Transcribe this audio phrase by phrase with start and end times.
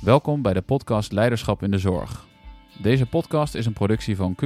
[0.00, 2.26] Welkom bij de podcast Leiderschap in de Zorg.
[2.82, 4.42] Deze podcast is een productie van Q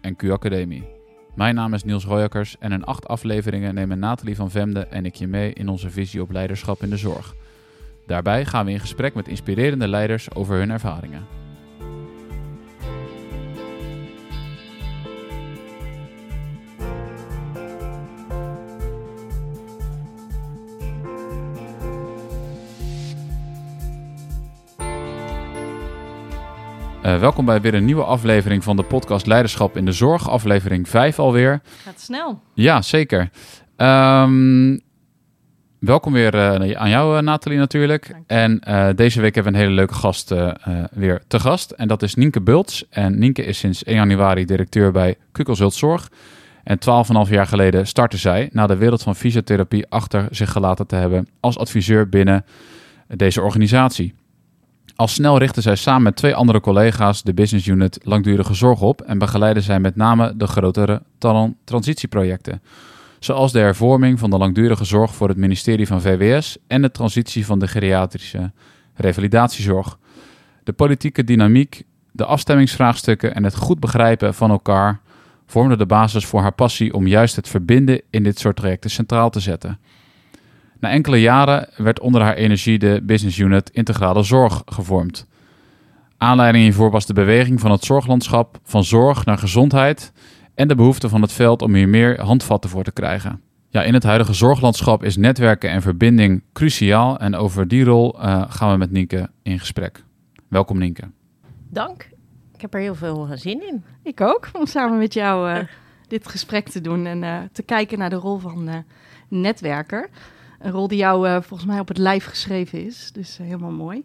[0.00, 0.88] en Q Academie.
[1.34, 5.14] Mijn naam is Niels Royakkers en in acht afleveringen nemen Nathalie van Vemde en ik
[5.14, 7.34] je mee in onze visie op leiderschap in de zorg.
[8.06, 11.26] Daarbij gaan we in gesprek met inspirerende leiders over hun ervaringen.
[27.06, 30.88] Uh, welkom bij weer een nieuwe aflevering van de podcast Leiderschap in de Zorg, aflevering
[30.88, 31.60] 5 alweer.
[31.82, 32.42] Gaat snel.
[32.54, 33.30] Ja, zeker.
[33.76, 34.80] Um,
[35.78, 38.14] welkom weer uh, aan jou, uh, Nathalie, natuurlijk.
[38.26, 38.60] En
[38.96, 40.34] deze week hebben we een hele leuke gast
[40.90, 41.70] weer te gast.
[41.70, 42.88] En dat is Nienke Bults.
[42.90, 46.10] En Nienke is sinds 1 januari directeur bij Kukelsult Zorg.
[46.64, 46.78] En
[47.26, 51.28] 12,5 jaar geleden startte zij, na de wereld van fysiotherapie achter zich gelaten te hebben,
[51.40, 52.44] als adviseur binnen
[53.08, 54.14] deze organisatie.
[54.96, 59.00] Al snel richtten zij samen met twee andere collega's de business unit langdurige zorg op
[59.00, 61.02] en begeleiden zij met name de grotere
[61.64, 62.62] transitieprojecten.
[63.18, 67.46] Zoals de hervorming van de langdurige zorg voor het ministerie van VWS en de transitie
[67.46, 68.52] van de geriatrische
[68.94, 69.98] revalidatiezorg.
[70.64, 75.00] De politieke dynamiek, de afstemmingsvraagstukken en het goed begrijpen van elkaar
[75.46, 79.30] vormden de basis voor haar passie om juist het verbinden in dit soort trajecten centraal
[79.30, 79.78] te zetten.
[80.80, 85.26] Na enkele jaren werd onder haar energie de business unit integrale zorg gevormd.
[86.16, 90.12] Aanleiding hiervoor was de beweging van het zorglandschap van zorg naar gezondheid
[90.54, 93.40] en de behoefte van het veld om hier meer handvatten voor te krijgen.
[93.68, 98.44] Ja, in het huidige zorglandschap is netwerken en verbinding cruciaal en over die rol uh,
[98.48, 100.04] gaan we met Nienke in gesprek.
[100.48, 101.10] Welkom Nienke.
[101.70, 102.08] Dank.
[102.54, 103.84] Ik heb er heel veel zin in.
[104.02, 105.58] Ik ook, om samen met jou uh,
[106.08, 108.84] dit gesprek te doen en uh, te kijken naar de rol van
[109.28, 110.08] netwerker.
[110.58, 113.12] Een rol die jou uh, volgens mij op het lijf geschreven is.
[113.12, 114.04] Dus uh, helemaal mooi.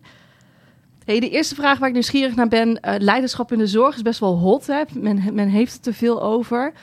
[1.05, 4.01] Hey, de eerste vraag waar ik nieuwsgierig naar ben: uh, leiderschap in de zorg is
[4.01, 4.67] best wel hot.
[4.67, 4.83] Hè?
[4.93, 6.73] Men, men heeft er veel over.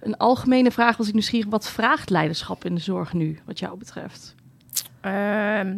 [0.00, 3.78] Een algemene vraag was ik nieuwsgierig: wat vraagt leiderschap in de zorg nu, wat jou
[3.78, 4.34] betreft?
[5.00, 5.76] Ehm,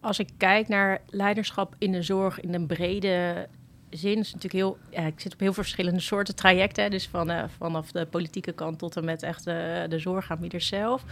[0.00, 3.48] als ik kijk naar leiderschap in de zorg in een brede
[3.90, 5.04] zin, is natuurlijk heel.
[5.06, 6.90] Ik zit op heel verschillende soorten trajecten.
[6.90, 11.04] Dus van, vanaf de politieke kant tot en met echt de zorgaanbieders zelf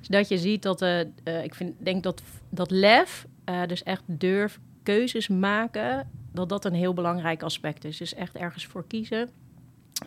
[0.00, 4.02] dat je ziet dat, uh, uh, ik vind, denk dat, dat lef, uh, dus echt
[4.06, 7.96] durf keuzes maken, dat dat een heel belangrijk aspect is.
[7.96, 9.30] Dus echt ergens voor kiezen.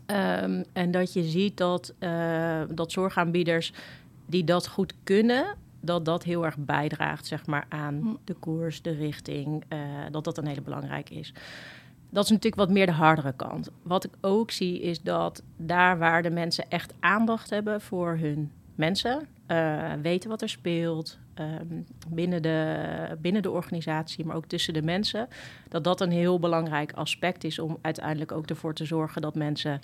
[0.05, 1.93] Um, en dat je ziet dat,
[2.69, 3.73] dat zorgaanbieders
[4.25, 8.15] die dat goed kunnen, dat dat heel erg bijdraagt zeg maar, aan hm.
[8.23, 9.63] de koers, de richting,
[10.11, 11.33] dat dat een hele belangrijke is.
[12.09, 13.69] Dat is natuurlijk wat meer de hardere kant.
[13.81, 18.51] Wat ik ook zie is dat daar waar de mensen echt aandacht hebben voor hun
[18.75, 24.73] mensen, uh, weten wat er speelt um, binnen, de, binnen de organisatie, maar ook tussen
[24.73, 25.27] de mensen.
[25.67, 29.79] Dat dat een heel belangrijk aspect is om uiteindelijk ook ervoor te zorgen dat mensen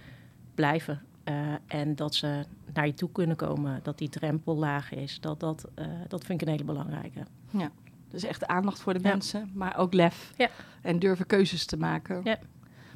[0.56, 1.02] blijven.
[1.26, 1.36] Uh,
[1.68, 2.44] en dat ze
[2.74, 5.20] naar je toe kunnen komen, dat die drempel laag is.
[5.22, 7.24] Dat, dat, uh, dat vind ik een hele belangrijke.
[7.50, 7.72] Ja,
[8.10, 9.10] dus echt aandacht voor de ja.
[9.10, 10.34] mensen, maar ook lef.
[10.38, 10.50] Ja.
[10.82, 12.22] En durven keuzes te maken.
[12.24, 12.38] Ja.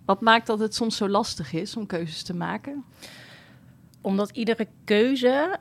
[0.06, 2.84] Wat maakt dat het soms zo lastig is om keuzes te maken?
[4.02, 5.59] Omdat iedere keuze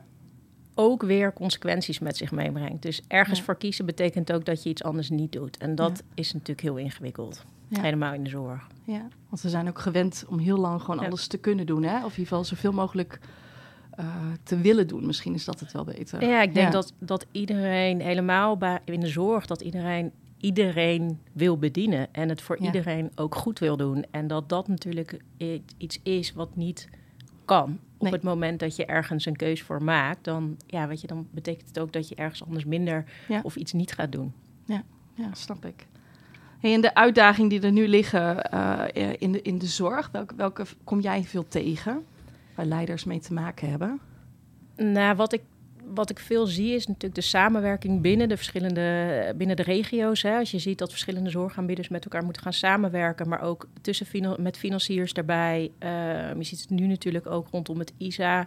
[0.80, 2.82] ook weer consequenties met zich meebrengt.
[2.82, 3.44] Dus ergens ja.
[3.44, 5.56] voor kiezen betekent ook dat je iets anders niet doet.
[5.56, 6.04] En dat ja.
[6.14, 7.44] is natuurlijk heel ingewikkeld.
[7.68, 7.80] Ja.
[7.80, 8.66] Helemaal in de zorg.
[8.84, 11.82] Ja, want we zijn ook gewend om heel lang gewoon alles te kunnen doen.
[11.82, 11.96] Hè?
[11.96, 13.18] Of in ieder geval zoveel mogelijk
[14.00, 14.06] uh,
[14.42, 15.06] te willen doen.
[15.06, 16.24] Misschien is dat het wel beter.
[16.24, 19.46] Ja, ik denk Dat, dat iedereen helemaal bij, in de zorg...
[19.46, 22.08] dat iedereen iedereen wil bedienen.
[22.12, 24.04] En het voor iedereen ook goed wil doen.
[24.10, 25.20] En dat dat natuurlijk
[25.76, 26.88] iets is wat niet
[27.48, 27.78] kan.
[27.98, 31.28] Op het moment dat je ergens een keus voor maakt, dan, ja, weet je, dan
[31.30, 33.40] betekent het ook dat je ergens anders minder ja.
[33.42, 34.32] of iets niet gaat doen.
[34.64, 34.82] Ja,
[35.14, 35.86] ja snap ik.
[36.58, 38.82] Hey, en de uitdagingen die er nu liggen uh,
[39.18, 42.04] in, de, in de zorg, welke, welke kom jij veel tegen?
[42.54, 44.00] Waar leiders mee te maken hebben?
[44.76, 45.42] Nou, wat ik
[45.94, 50.22] wat ik veel zie is natuurlijk de samenwerking binnen de verschillende binnen de regio's.
[50.22, 50.36] Hè.
[50.36, 54.56] Als je ziet dat verschillende zorgaanbieders met elkaar moeten gaan samenwerken, maar ook tussen met
[54.56, 55.70] financiers daarbij.
[55.80, 55.88] Uh,
[56.34, 58.46] je ziet het nu natuurlijk ook rondom het ISA.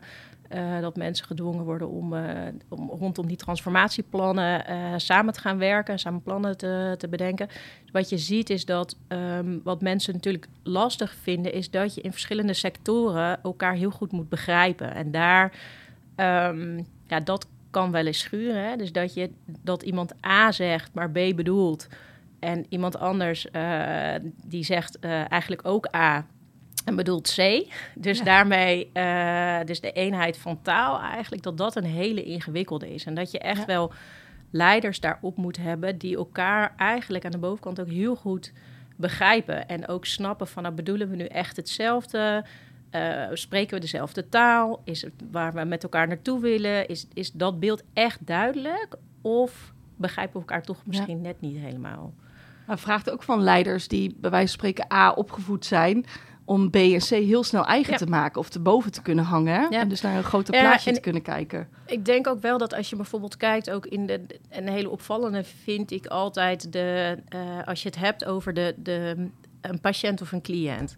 [0.55, 2.21] Uh, dat mensen gedwongen worden om, uh,
[2.69, 4.63] om rondom die transformatieplannen
[5.01, 7.47] samen te gaan werken, samen plannen te, te bedenken.
[7.91, 12.11] Wat je ziet is dat um, wat mensen natuurlijk lastig vinden, is dat je in
[12.11, 14.93] verschillende sectoren elkaar heel goed moet begrijpen.
[14.93, 15.53] En daar
[16.15, 18.69] um, ja, dat kan wel eens schuren.
[18.69, 18.75] Hè?
[18.75, 21.87] Dus dat, je, dat iemand A zegt, maar B bedoelt.
[22.39, 24.13] En iemand anders uh,
[24.45, 26.25] die zegt uh, eigenlijk ook A
[26.85, 27.67] en bedoelt C.
[27.95, 28.23] Dus ja.
[28.23, 33.05] daarmee, uh, dus de eenheid van taal eigenlijk, dat dat een hele ingewikkelde is.
[33.05, 33.65] En dat je echt ja.
[33.65, 33.91] wel
[34.51, 38.53] leiders daarop moet hebben die elkaar eigenlijk aan de bovenkant ook heel goed
[38.95, 39.67] begrijpen.
[39.67, 42.45] En ook snappen van, nou bedoelen we nu echt hetzelfde?
[42.95, 44.81] Uh, spreken we dezelfde taal?
[44.83, 46.87] Is het waar we met elkaar naartoe willen?
[46.87, 48.95] Is, is dat beeld echt duidelijk?
[49.21, 52.13] Of begrijpen we elkaar toch misschien net niet helemaal?
[52.67, 56.05] Maar vraagt ook van leiders die bij wijze van spreken A opgevoed zijn
[56.45, 59.69] om B en C heel snel eigen te maken of te boven te kunnen hangen.
[59.69, 61.67] En dus naar een groter plaatje te kunnen kijken.
[61.85, 65.43] Ik denk ook wel dat als je bijvoorbeeld kijkt, ook in de een hele opvallende
[65.43, 69.27] vind ik altijd de uh, als je het hebt over de, de
[69.61, 70.95] een patiënt of een cliënt.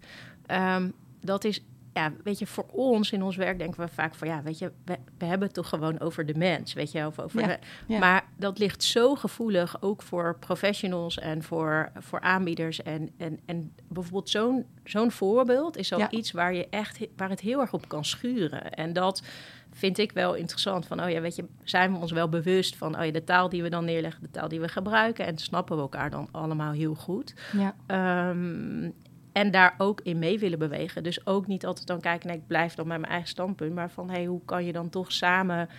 [0.47, 1.63] Um, dat is
[1.93, 4.71] ja, weet je, voor ons in ons werk denken we vaak van ja, weet je,
[4.85, 7.57] we, we hebben het toch gewoon over de mens, weet je, of over ja,
[7.87, 13.39] de, maar dat ligt zo gevoelig ook voor professionals en voor, voor aanbieders en, en,
[13.45, 16.11] en bijvoorbeeld zo'n zo'n voorbeeld is al ja.
[16.11, 19.23] iets waar je echt waar het heel erg op kan schuren en dat
[19.71, 22.99] vind ik wel interessant van oh ja, weet je, zijn we ons wel bewust van
[22.99, 25.75] oh ja, de taal die we dan neerleggen, de taal die we gebruiken en snappen
[25.75, 27.33] we elkaar dan allemaal heel goed.
[27.51, 28.29] Ja.
[28.29, 28.93] Um,
[29.33, 31.03] en daar ook in mee willen bewegen.
[31.03, 33.73] Dus ook niet altijd dan kijken, nee, ik blijf dan bij mijn eigen standpunt.
[33.73, 35.69] Maar van, hey, hoe kan je dan toch samen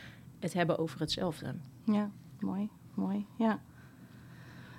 [0.41, 1.55] het hebben over hetzelfde?
[1.85, 2.11] Ja,
[2.41, 3.61] mooi, mooi, ja.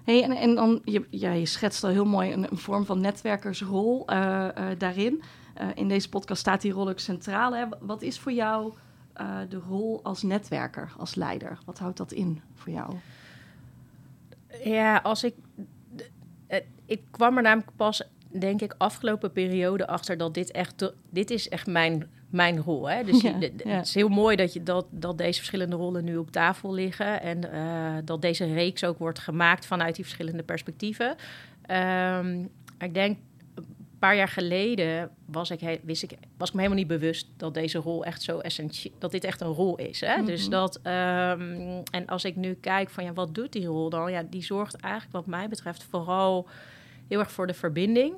[0.03, 3.01] Hey, en, en dan, je, ja, je schetst al heel mooi een, een vorm van
[3.01, 5.23] netwerkersrol uh, uh, daarin.
[5.61, 7.55] Uh, in deze podcast staat die rol ook centraal.
[7.55, 7.65] Hè?
[7.79, 8.73] Wat is voor jou
[9.49, 11.59] de rol als netwerker, als leider?
[11.65, 12.95] Wat houdt dat in voor jou?
[14.63, 15.35] Ja, als ik...
[16.85, 18.03] Ik kwam er namelijk pas
[18.39, 22.89] denk ik, afgelopen periode achter dat dit echt, dit is echt mijn, mijn rol.
[22.89, 23.03] Hè?
[23.03, 26.31] Dus ja, het is heel mooi dat, je, dat, dat deze verschillende rollen nu op
[26.31, 31.15] tafel liggen en uh, dat deze reeks ook wordt gemaakt vanuit die verschillende perspectieven.
[31.71, 32.49] Um,
[32.79, 33.17] ik denk,
[33.55, 33.65] een
[33.99, 37.77] paar jaar geleden was ik, wist ik, was ik me helemaal niet bewust dat deze
[37.77, 40.01] rol echt zo essentieel, dat dit echt een rol is.
[40.01, 40.11] Hè?
[40.11, 40.25] Mm -hmm.
[40.25, 40.51] Dus mhm.
[40.51, 44.11] dat, um, en als ik nu kijk van ja, wat doet die rol dan?
[44.11, 46.47] Ja, die zorgt eigenlijk wat mij betreft vooral
[47.07, 48.15] heel erg voor de verbinding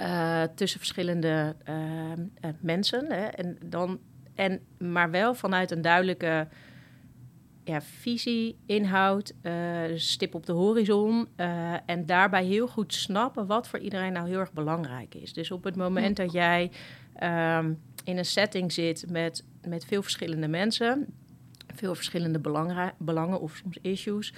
[0.00, 3.12] uh, tussen verschillende uh, mensen.
[3.12, 3.98] Hè, en dan,
[4.34, 6.48] en, maar wel vanuit een duidelijke
[7.64, 9.34] ja, visie, inhoud,
[9.86, 11.28] dus stip op de horizon.
[11.86, 15.32] en daarbij heel goed snappen wat voor iedereen nou heel erg belangrijk is.
[15.32, 16.70] Dus op het moment dat jij
[17.22, 21.06] um, in een setting zit met, met veel verschillende mensen,
[21.74, 22.40] veel verschillende
[22.98, 24.32] belangen of soms issues.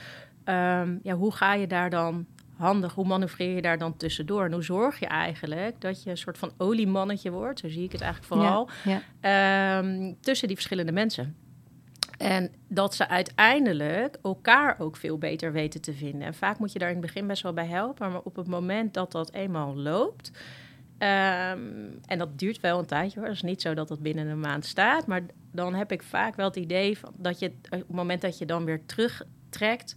[0.45, 2.27] Um, ja, hoe ga je daar dan
[2.59, 2.95] handig?
[2.95, 4.45] Hoe manoeuvreer je daar dan tussendoor?
[4.45, 7.93] En hoe zorg je eigenlijk dat je een soort van oliemannetje wordt, zo zie ik
[7.93, 9.79] het eigenlijk vooral, ja, ja.
[9.79, 11.37] Um, tussen die verschillende mensen.
[12.19, 16.27] En dat ze uiteindelijk elkaar ook veel beter weten te vinden.
[16.27, 18.11] En vaak moet je daar in het begin best wel bij helpen.
[18.11, 20.31] Maar op het moment dat dat eenmaal loopt.
[20.99, 23.29] Um, en dat duurt wel een tijdje hoor.
[23.29, 25.07] Het is niet zo dat dat binnen een maand staat.
[25.07, 25.23] Maar
[25.53, 28.47] dan heb ik vaak wel het idee van dat je op het moment dat je
[28.47, 29.95] dan weer terugtrekt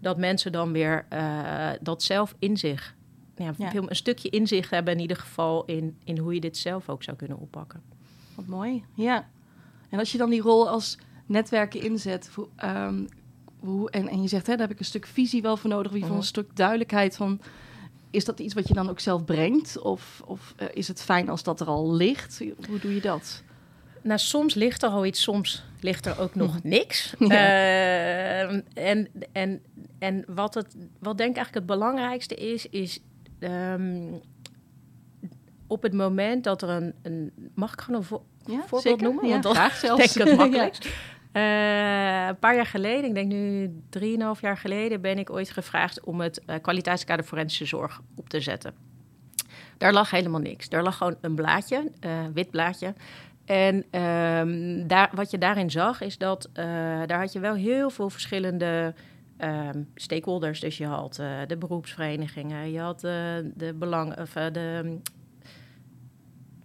[0.00, 2.94] dat mensen dan weer uh, dat zelf in zich,
[3.36, 3.74] ja, ja.
[3.74, 7.16] een stukje inzicht hebben in ieder geval in, in hoe je dit zelf ook zou
[7.16, 7.82] kunnen oppakken.
[8.34, 9.28] Wat mooi, ja.
[9.88, 12.30] En als je dan die rol als netwerken inzet,
[12.64, 13.08] um,
[13.58, 15.92] hoe, en, en je zegt, hè, daar heb ik een stuk visie wel voor nodig,
[15.92, 17.40] wie van een stuk duidelijkheid van.
[18.10, 19.78] Is dat iets wat je dan ook zelf brengt?
[19.78, 22.42] Of, of uh, is het fijn als dat er al ligt?
[22.68, 23.42] Hoe doe je dat?
[24.02, 27.14] Nou, soms ligt er al iets, soms ligt er ook nog niks.
[27.18, 27.28] Ja.
[27.28, 29.62] Uh, en, en,
[29.98, 33.00] en wat, het, wat denk ik eigenlijk het belangrijkste is, is
[33.40, 34.20] um,
[35.66, 36.94] op het moment dat er een...
[37.02, 39.02] een mag ik gewoon een vo ja, voorbeeld zeker?
[39.02, 39.24] noemen?
[39.24, 40.02] Ja, Want dat graag zelfs.
[40.02, 40.88] denk ik het makkelijkst.
[41.32, 42.22] ja.
[42.22, 45.00] uh, een paar jaar geleden, ik denk nu drieënhalf jaar geleden...
[45.00, 48.74] ben ik ooit gevraagd om het uh, kwaliteitskader forensische zorg op te zetten.
[49.78, 50.68] Daar lag helemaal niks.
[50.68, 52.94] Daar lag gewoon een blaadje, uh, wit blaadje...
[53.50, 56.64] En um, daar, wat je daarin zag, is dat uh,
[57.06, 58.94] daar had je wel heel veel verschillende
[59.38, 60.60] um, stakeholders.
[60.60, 63.10] Dus je had uh, de beroepsverenigingen, je had uh,
[63.54, 64.98] de belang, of, de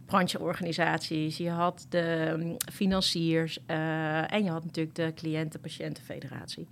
[0.06, 6.68] brancheorganisaties, je had de um, financiers en je had natuurlijk de cliënten-patiëntenfederatie.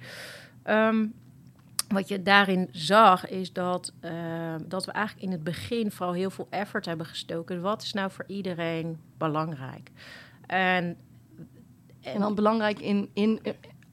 [1.94, 4.12] Wat je daarin zag, is dat, uh,
[4.68, 7.62] dat we eigenlijk in het begin vooral heel veel effort hebben gestoken.
[7.62, 9.90] Wat is nou voor iedereen belangrijk?
[10.46, 10.98] En, en,
[12.02, 13.40] en dan belangrijk in, in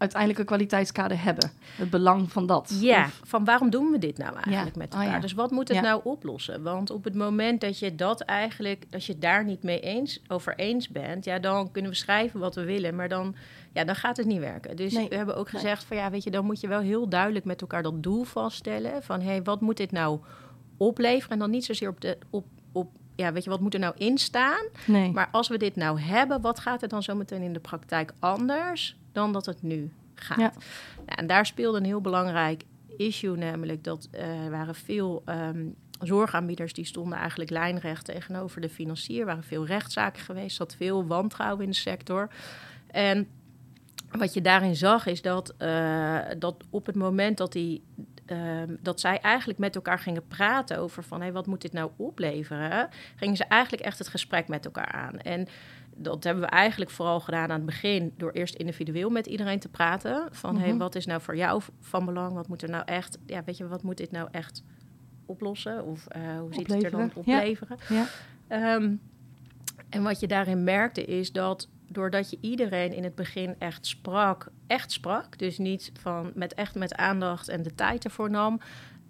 [0.00, 1.50] uiteindelijk een kwaliteitskader hebben.
[1.76, 2.78] Het belang van dat.
[2.80, 3.20] Ja, of?
[3.24, 4.82] van waarom doen we dit nou eigenlijk ja.
[4.82, 5.06] met elkaar?
[5.06, 5.20] Oh, ja.
[5.20, 5.82] Dus wat moet het ja.
[5.82, 6.62] nou oplossen?
[6.62, 10.54] Want op het moment dat je dat eigenlijk, als je daar niet mee eens, over
[10.56, 13.34] eens bent, ja, dan kunnen we schrijven wat we willen, maar dan,
[13.72, 14.76] ja, dan gaat het niet werken.
[14.76, 15.08] Dus nee.
[15.08, 15.86] we hebben ook gezegd nee.
[15.86, 19.02] van ja, weet je, dan moet je wel heel duidelijk met elkaar dat doel vaststellen.
[19.02, 20.20] Van hé, hey, wat moet dit nou
[20.76, 21.30] opleveren?
[21.30, 23.94] En dan niet zozeer op de op, op ja, weet je, wat moet er nou
[23.96, 24.66] in staan?
[24.86, 25.12] Nee.
[25.12, 28.96] Maar als we dit nou hebben, wat gaat er dan zometeen in de praktijk anders
[29.12, 30.38] dan dat het nu gaat.
[30.38, 30.52] Ja.
[31.06, 32.64] Nou, en daar speelde een heel belangrijk
[32.96, 35.66] issue, namelijk dat eh, er waren veel ehm,
[36.00, 39.20] zorgaanbieders die stonden eigenlijk lijnrecht tegenover de financier.
[39.20, 42.30] Er waren veel rechtszaken geweest, zat veel wantrouwen in de sector.
[42.86, 43.28] En
[44.18, 47.84] wat je daarin zag is dat, eh, dat op het moment dat, die,
[48.26, 51.90] ehm, dat zij eigenlijk met elkaar gingen praten over van hey, wat moet dit nou
[51.96, 55.18] opleveren, gingen ze eigenlijk echt het gesprek met elkaar aan.
[55.18, 55.46] En
[55.96, 59.68] dat hebben we eigenlijk vooral gedaan aan het begin door eerst individueel met iedereen te
[59.68, 60.28] praten.
[60.30, 60.78] Van hey, Mhm.
[60.78, 62.32] wat is nou voor jou van belang?
[62.32, 64.62] Wat moet er nou echt, ja, weet je, wat moet dit nou echt
[65.26, 65.84] oplossen?
[65.84, 68.04] Of eh, hoe ziet het er dan Opleveren, ja.
[68.48, 68.94] Ehm,
[69.88, 74.46] en wat je daarin merkte is dat doordat je iedereen in het begin echt sprak,
[74.66, 78.60] echt sprak, dus niet van met echt met aandacht en de tijd ervoor nam.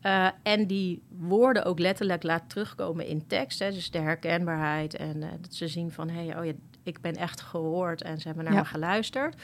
[0.00, 3.58] eh, en die woorden ook letterlijk laat terugkomen in tekst.
[3.58, 7.00] Hè, dus de herkenbaarheid en eh, dat ze zien van hé, hey, oh ja, ik
[7.00, 8.60] ben echt gehoord en ze hebben naar Ja.
[8.60, 9.42] me geluisterd.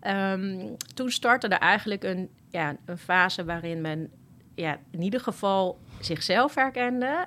[0.00, 4.10] Ehm, toen startte er eigenlijk een, ja, een fase waarin men
[4.54, 7.24] ja, in ieder geval zichzelf herkende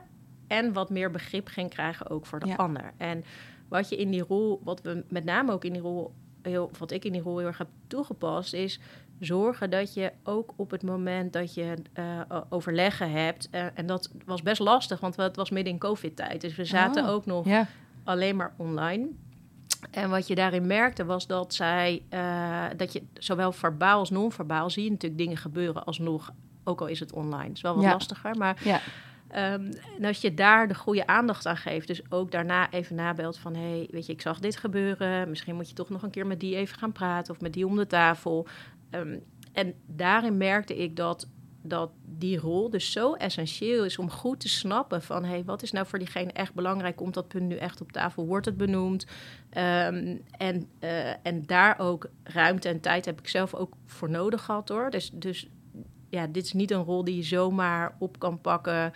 [0.47, 2.55] en wat meer begrip ging krijgen ook voor de Ja.
[2.55, 2.91] ander.
[2.97, 3.23] En
[3.71, 6.91] wat je in die rol, wat we met name ook in die rol, heel, wat
[6.91, 8.79] ik in die rol heel erg heb toegepast, is
[9.19, 14.11] zorgen dat je ook op het moment dat je eh, overleggen hebt, eh, en dat
[14.25, 17.47] was best lastig, want het was midden in COVID-tijd, dus we zaten Oh, ook nog
[18.03, 19.07] alleen maar online.
[19.91, 24.69] En wat je daarin merkte was dat zij, eh, dat je zowel verbaal als non-verbaal
[24.69, 26.31] zie je natuurlijk dingen gebeuren alsnog,
[26.63, 27.43] ook al is het online.
[27.47, 27.91] Het is wel wat Ja.
[27.91, 28.79] lastiger, maar Ja.
[29.31, 33.37] Ehm, en als je daar de goede aandacht aan geeft, dus ook daarna even nabelt
[33.37, 36.27] van, hey, weet je, ik zag dit gebeuren, misschien moet je toch nog een keer
[36.27, 38.47] met die even gaan praten of met die om de tafel.
[38.89, 39.17] Ehm,
[39.53, 41.27] en daarin merkte ik dat,
[41.61, 45.71] dat die rol dus zo essentieel is om goed te snappen van, hey, wat is
[45.71, 46.95] nou voor diegene echt belangrijk?
[46.95, 48.25] Komt dat punt nu echt op tafel?
[48.25, 49.05] Wordt het benoemd?
[49.49, 54.43] Ehm, en, eh, en daar ook ruimte en tijd heb ik zelf ook voor nodig
[54.43, 54.89] gehad hoor.
[54.89, 55.47] Dus, dus
[56.09, 58.91] ja, dit is niet een rol die je zomaar op kan pakken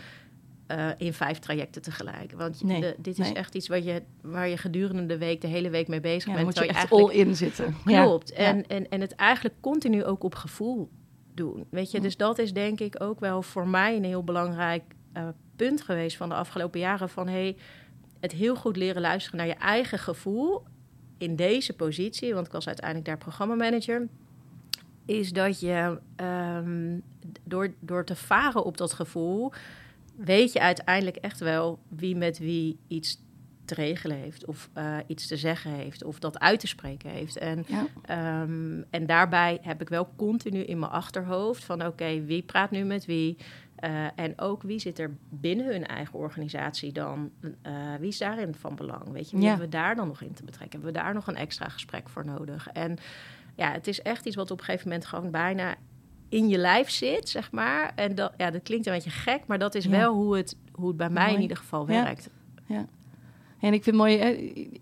[0.68, 2.32] eh, in vijf trajecten tegelijk.
[2.32, 3.34] Want je- Nee, de- dit is nee.
[3.36, 6.34] echt iets waar je, waar je gedurende de week, de hele week mee bezig Ja,
[6.34, 6.46] bent.
[6.46, 7.76] moet je echt all in zitten.
[7.84, 8.30] Klopt.
[8.30, 8.36] Ja.
[8.36, 10.90] En, en, en het eigenlijk continu ook op gevoel
[11.34, 11.66] doen.
[11.70, 15.28] Weet je, dus dat is denk ik ook wel voor mij een heel belangrijk eh,
[15.56, 17.10] punt geweest van de afgelopen jaren.
[17.10, 17.58] Van hey,
[18.20, 20.64] het heel goed leren luisteren naar je eigen gevoel
[21.18, 22.34] in deze positie.
[22.34, 24.08] Want ik was uiteindelijk daar programmamanager.
[25.06, 26.98] Is dat je ehm,
[27.44, 29.52] door, door te varen op dat gevoel,
[30.18, 33.24] weet je uiteindelijk echt wel wie met wie iets
[33.66, 37.38] te regelen heeft, of eh, iets te zeggen heeft, of dat uit te spreken heeft.
[37.38, 37.86] En, Ja.
[38.02, 42.84] ehm, en daarbij heb ik wel continu in mijn achterhoofd van oké, wie praat nu
[42.84, 43.38] met wie?
[43.76, 47.32] Eh, en ook wie zit er binnen hun eigen organisatie dan?
[47.62, 49.10] Eh, wie is daarin van belang?
[49.12, 49.50] Weet je, wie Ja.
[49.52, 50.80] hebben we daar dan nog in te betrekken?
[50.82, 52.68] Hebben we daar nog een extra gesprek voor nodig?
[52.74, 52.98] En
[53.56, 55.76] ja, het is echt iets wat op een gegeven moment gewoon bijna
[56.30, 57.92] in je lijf zit, zeg maar.
[57.96, 59.90] En dat, ja, dat klinkt een beetje gek, maar dat is Ja.
[59.90, 62.04] wel hoe het, hoe het bij mij in ieder geval Ja.
[62.04, 62.30] werkt.
[63.60, 64.30] En ik vind het mooi, hè,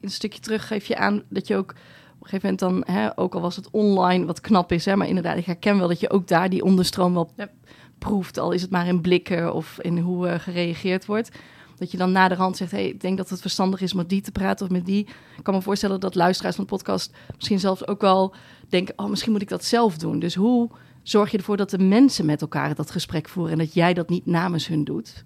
[0.01, 1.75] een stukje terug geef je aan dat je ook op
[2.21, 5.07] een gegeven moment dan, hè, ook al was het online wat knap is, hè, maar
[5.07, 7.49] inderdaad, ik herken wel dat je ook daar die onderstroom wel Ja.
[7.97, 11.29] proeft, al is het maar in blikken of in hoe eh, gereageerd wordt.
[11.75, 14.21] Dat je dan naderhand zegt, hey, ik denk dat het verstandig is om met die
[14.21, 15.07] te praten of met die.
[15.37, 18.33] Ik kan me voorstellen dat luisteraars van de podcast misschien zelfs ook wel
[18.69, 20.19] denken, oh, misschien moet ik dat zelf doen.
[20.19, 20.69] Dus hoe
[21.03, 24.09] zorg je ervoor dat de mensen met elkaar dat gesprek voeren en dat jij dat
[24.09, 25.23] niet namens hun doet?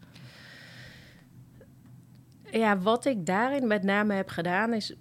[2.51, 4.95] Ja, wat ik daarin met name heb gedaan is,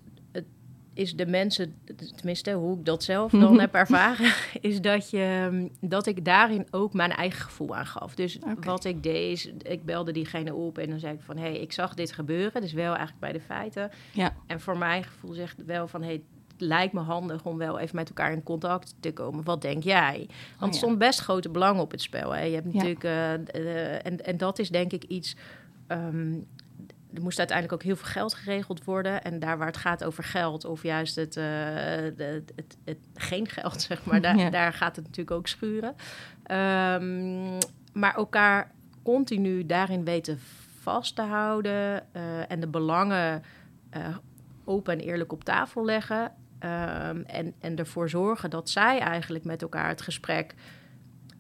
[0.97, 1.75] is de mensen,
[2.17, 6.93] tenminste hoe ik dat zelf dan heb ervaren, is dat, je, dat ik daarin ook
[6.93, 8.15] mijn eigen gevoel aangaf.
[8.15, 8.67] Dus Oké.
[8.67, 11.59] wat ik deed is, ik belde diegene op en dan zei ik van, hé, hey,
[11.61, 13.91] ik zag dit gebeuren, dus wel eigenlijk bij de feiten.
[14.13, 14.35] Ja.
[14.47, 16.23] En voor mijn gevoel zegt wel van, hé, hey,
[16.59, 19.45] lijkt me handig om wel even met elkaar in contact te komen.
[19.45, 20.17] Wat denk jij?
[20.17, 20.67] Want Oh, ja.
[20.67, 22.31] er stond best grote belang op het spel.
[22.35, 22.43] Hè?
[22.43, 25.37] Je hebt natuurlijk, eh, eh, en, en dat is denk ik iets.
[25.87, 26.33] ehm,
[27.15, 29.23] er moest uiteindelijk ook heel veel geld geregeld worden.
[29.23, 31.45] En daar waar het gaat over geld, of juist het, eh,
[32.17, 34.51] de- het, het, geen geld, zeg maar, daar, Ja.
[34.51, 35.95] daar gaat het natuurlijk ook schuren.
[36.43, 37.59] Ehm,
[37.93, 38.71] maar elkaar
[39.03, 40.39] continu daarin weten
[40.81, 42.13] vast te houden
[42.49, 43.43] en de belangen
[44.65, 46.33] open en eerlijk op tafel leggen.
[46.67, 50.55] Ehm, en, en ervoor zorgen dat zij eigenlijk met elkaar het gesprek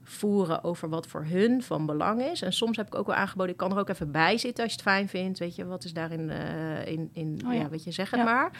[0.02, 2.42] voeren over wat voor hun van belang is.
[2.42, 4.73] En soms heb ik ook wel aangeboden, ik kan er ook even bij zitten als
[4.73, 5.38] je het fijn vindt.
[5.38, 7.61] Weet je, wat is daarin eh, in, in Oh ja.
[7.61, 7.68] ja.
[7.68, 8.25] weet je, zeg het Ja.
[8.25, 8.50] maar.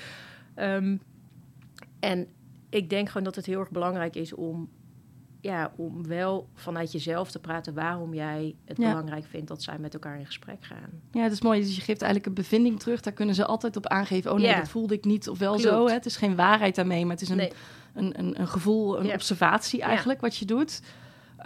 [0.55, 0.97] Ehm,
[2.01, 2.27] en
[2.69, 4.69] ik denk gewoon dat het heel erg belangrijk is om
[5.47, 8.89] ja, om wel vanuit jezelf te praten waarom jij het Ja.
[8.89, 11.01] belangrijk vindt dat zij met elkaar in gesprek gaan.
[11.13, 11.61] Ja, dat is mooi.
[11.61, 13.01] Dus je geeft eigenlijk een bevinding terug.
[13.01, 14.33] Daar kunnen ze altijd op aangeven.
[14.33, 14.57] Oh nee, Ja.
[14.59, 15.29] dat voelde ik niet.
[15.29, 15.69] Of wel Klopt.
[15.69, 15.87] zo.
[15.87, 15.93] Hè?
[15.93, 17.53] Het is geen waarheid daarmee, maar het is een, Nee,
[17.95, 19.15] een, een, een gevoel, een Ja.
[19.15, 20.81] observatie eigenlijk wat je doet.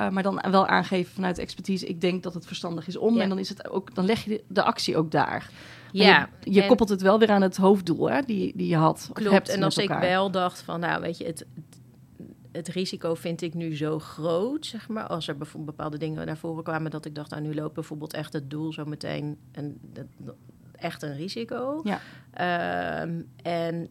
[0.01, 1.87] Uh, maar dan wel aangeven vanuit expertise.
[1.87, 3.21] Ik denk dat het verstandig is om.
[3.21, 5.51] En dan, is het ook, dan leg je de, de actie ook daar.
[5.93, 6.29] Maar ja.
[6.45, 9.07] Je, je en- koppelt het wel weer aan het hoofddoel hè, die, die je had.
[9.09, 9.33] of Klopt.
[9.33, 11.47] hebt En als ik wel dacht van, nou weet je, het,
[12.53, 15.07] het, risico vind ik nu zo groot, zeg maar.
[15.07, 18.13] Als er bijvoorbeeld bepaalde dingen naar voren kwamen dat ik dacht, nou nu loopt bijvoorbeeld
[18.13, 19.39] echt het doel zo meteen
[19.93, 20.35] dat- dat-
[20.73, 21.81] echt een risico.
[21.85, 22.01] Ja.
[22.31, 23.89] Ehm, en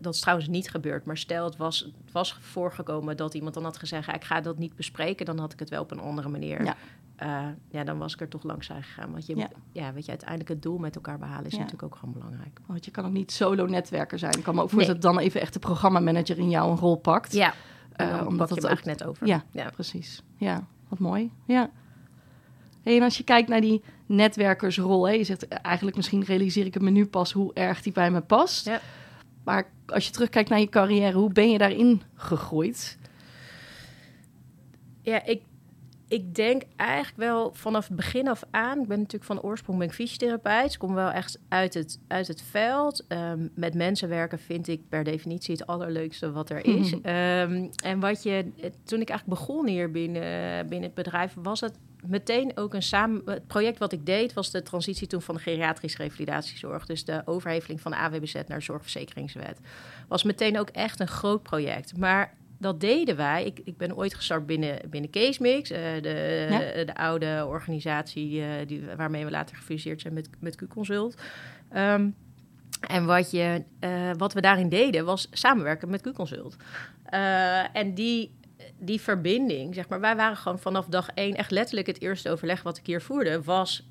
[0.00, 1.04] dat is trouwens niet gebeurd.
[1.04, 4.06] Maar stel, het was, het was voorgekomen dat iemand dan had gezegd...
[4.06, 6.64] "Ja, ik ga dat niet bespreken, dan had ik het wel op een andere manier.
[6.64, 6.76] Ja.
[7.20, 9.12] Eh, ja, dan was ik er toch langs gegaan.
[9.12, 9.48] Want je, Ja.
[9.72, 9.92] ja.
[9.92, 11.58] weet je, uiteindelijk het doel met elkaar behalen is Ja.
[11.58, 12.58] natuurlijk ook gewoon belangrijk.
[12.66, 14.32] Want je kan ook niet solo netwerker zijn.
[14.38, 14.74] Ik kan me ook Nee.
[14.74, 17.32] voorstellen dat dan even echt de programmamanager in jou een rol pakt.
[17.32, 17.54] Ja,
[17.92, 19.26] Eh, uh, omdat ook- eigenlijk net over.
[19.26, 19.44] Ja.
[19.50, 19.70] ja.
[19.70, 20.22] Precies.
[20.36, 21.30] Ja, wat mooi.
[21.46, 21.70] Ja.
[22.82, 26.66] Hey, en als je kijkt naar die netwerkersrol, hè, je zegt eh, eigenlijk misschien realiseer
[26.66, 28.66] ik het me nu pas hoe erg die bij me past.
[28.66, 28.80] Ja.
[29.44, 32.98] Maar als je terugkijkt naar je carrière, hoe ben je daarin gegroeid?
[35.02, 35.42] Ja, ik,
[36.10, 38.80] ik denk eigenlijk wel vanaf het begin af aan.
[38.80, 40.64] Ik ben natuurlijk van oorsprong ben ik fysiotherapeut.
[40.64, 43.06] Dus ik kom wel echt uit het, uit het veld.
[43.08, 47.00] Ehm, met mensen werken vind ik per definitie het allerleukste wat er is.
[47.02, 51.60] Ehm, en wat je, eh, toen ik eigenlijk begon hier binnen, binnen het bedrijf, was
[51.60, 53.22] het meteen ook een samen.
[53.24, 56.86] Het project wat ik deed was de transitie toen van de geriatrische revalidatiezorg.
[56.86, 59.60] Dus de overheveling van de AWBZ naar de zorgverzekeringswet.
[60.08, 61.96] Was meteen ook echt een groot project.
[61.96, 63.44] Maar dat deden wij.
[63.44, 66.84] Ik, ik ben ooit gestart binnen, binnen CaseMix, eh, de, Ja.
[66.84, 71.14] de oude organisatie eh, die, waarmee we later gefuseerd zijn met, met Q-Consult.
[71.70, 72.08] Ehm,
[72.88, 76.56] en wat, je, eh, wat we daarin deden was samenwerken met Q-Consult.
[77.72, 78.34] En die,
[78.78, 82.62] die verbinding, zeg maar, wij waren gewoon vanaf dag één echt letterlijk het eerste overleg
[82.62, 83.88] wat ik hier voerde, was,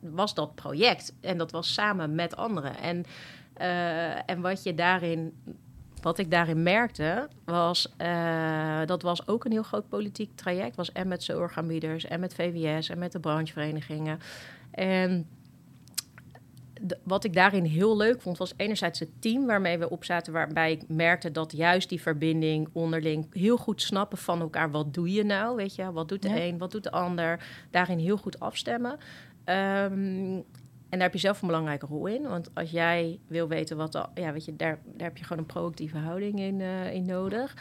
[0.00, 1.14] was dat project.
[1.20, 2.76] En dat was samen met anderen.
[2.76, 3.04] En,
[4.26, 5.32] en wat je daarin
[6.02, 10.76] wat ik daarin merkte, was uh, dat was ook een heel groot politiek traject.
[10.76, 14.18] Was en met zorgaanbieders, en met VWS, en met de brancheverenigingen.
[14.70, 15.26] En
[17.02, 20.72] wat ik daarin heel leuk vond, was enerzijds het team waarmee we op zaten, waarbij
[20.72, 24.70] ik merkte dat juist die verbinding onderling heel goed snappen van elkaar.
[24.70, 25.56] Wat doe je nou?
[25.56, 26.36] Weet je, wat doet de ja.
[26.36, 27.44] een, wat doet de ander?
[27.70, 28.98] Daarin heel goed afstemmen.
[29.44, 30.44] Um,
[30.92, 32.22] en daar heb je zelf een belangrijke rol in.
[32.22, 33.94] Want als jij wil weten wat...
[33.94, 37.06] Al, ja, weet je, daar, daar heb je gewoon een proactieve houding in, uh, in
[37.06, 37.56] nodig.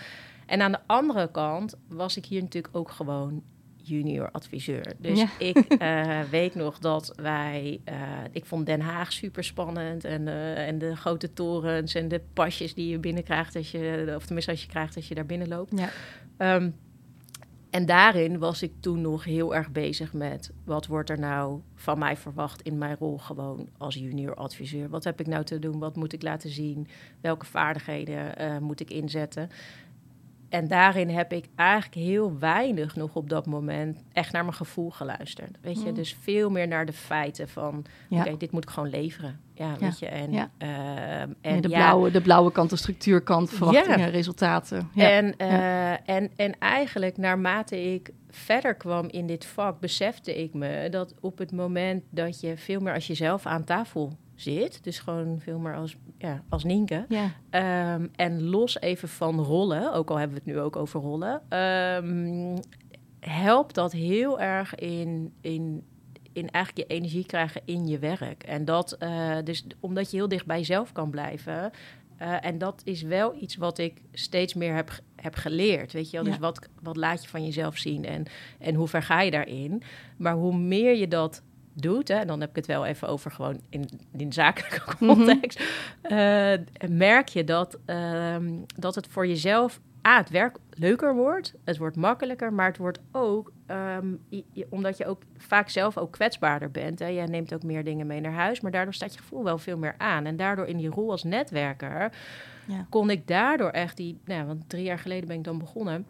[0.45, 3.43] En aan de andere kant was ik hier natuurlijk ook gewoon
[3.75, 4.93] junior adviseur.
[4.97, 5.29] Dus ja.
[5.37, 7.81] ik uh, weet nog dat wij...
[7.89, 7.95] Uh,
[8.31, 10.03] ik vond Den Haag super spannend.
[10.03, 13.55] En, uh, en de grote torens en de pasjes die je binnenkrijgt...
[13.55, 15.73] Als je, of tenminste als je krijgt als je daar binnen loopt.
[16.37, 16.55] Ja.
[16.55, 16.75] Um,
[17.71, 20.51] en daarin was ik toen nog heel erg bezig met...
[20.63, 24.89] wat wordt er nou van mij verwacht in mijn rol gewoon als junior adviseur?
[24.89, 25.79] Wat heb ik nou te doen?
[25.79, 26.87] Wat moet ik laten zien?
[27.21, 29.49] Welke vaardigheden uh, moet ik inzetten?
[30.49, 34.89] En daarin heb ik eigenlijk heel weinig nog op dat moment echt naar mijn gevoel
[34.89, 35.57] geluisterd.
[35.61, 35.95] Weet je, mm.
[35.95, 37.85] dus veel meer naar de feiten van...
[38.09, 38.17] Ja.
[38.17, 39.39] oké, okay, dit moet ik gewoon leveren.
[39.61, 40.05] Ja, weet je.
[40.05, 40.51] En, ja.
[40.59, 44.89] uh, en nee, de, blauwe, de blauwe kant, de structuurkant, verwachtingen, resultaten.
[44.95, 49.79] En, uh, en, en eigenlijk naarmate ik verder kwam in dit vak...
[49.79, 54.17] besefte ik me dat op het moment dat je veel meer als jezelf aan tafel
[54.35, 54.83] zit.
[54.83, 57.05] Dus gewoon veel meer als, ja, als Nienke.
[57.09, 57.93] Ja.
[57.95, 61.41] Um, en los even van rollen, ook al hebben we het nu ook over rollen...
[62.03, 62.59] Um,
[63.19, 65.83] helpt dat heel erg in, in,
[66.33, 68.43] in eigenlijk je energie krijgen in je werk.
[68.43, 71.71] En dat, uh, dus omdat je heel dicht bij jezelf kan blijven...
[72.21, 75.91] Uh, en dat is wel iets wat ik steeds meer heb, heb geleerd.
[75.91, 76.25] Weet je wel?
[76.25, 78.25] Dus wat, wat laat je van jezelf zien en,
[78.59, 79.83] en hoe ver ga je daarin?
[80.17, 81.41] Maar hoe meer je dat
[81.73, 85.59] doet, hè, en dan heb ik het wel even over gewoon in, in zakelijke context,
[85.59, 85.65] mm
[86.01, 86.17] -hmm.
[86.17, 88.35] uh, merk je dat, uh,
[88.75, 92.99] dat het voor jezelf A, het werk leuker wordt, het wordt makkelijker, maar het wordt
[93.11, 96.99] ook, um, je, je, omdat je ook vaak zelf ook kwetsbaarder bent.
[96.99, 99.57] Hè, jij neemt ook meer dingen mee naar huis, maar daardoor staat je gevoel wel
[99.57, 100.25] veel meer aan.
[100.25, 102.13] En daardoor in die rol als netwerker
[102.67, 102.85] ja.
[102.89, 106.05] kon ik daardoor echt die, nou, want drie jaar geleden ben ik dan begonnen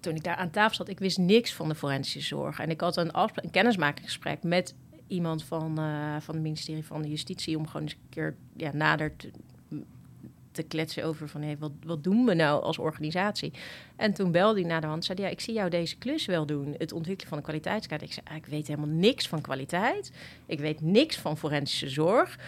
[0.00, 2.60] toen ik daar aan tafel zat, ik wist niks van de forensische zorg.
[2.60, 4.74] En ik had een, een kennismakingsgesprek met
[5.06, 7.58] iemand van, uh, van het ministerie van Justitie...
[7.58, 9.30] om gewoon eens een keer ja, nader te,
[10.56, 11.42] te kletsen over van...
[11.42, 13.52] Hey, wat, wat doen we nou als organisatie?
[13.96, 15.22] En toen belde hij naar de hand zei...
[15.22, 18.02] ja, ik zie jou deze klus wel doen, het ontwikkelen van een kwaliteitskaart.
[18.02, 20.12] Ik zei, ah, ik weet helemaal niks van kwaliteit.
[20.46, 22.38] Ik weet niks van forensische zorg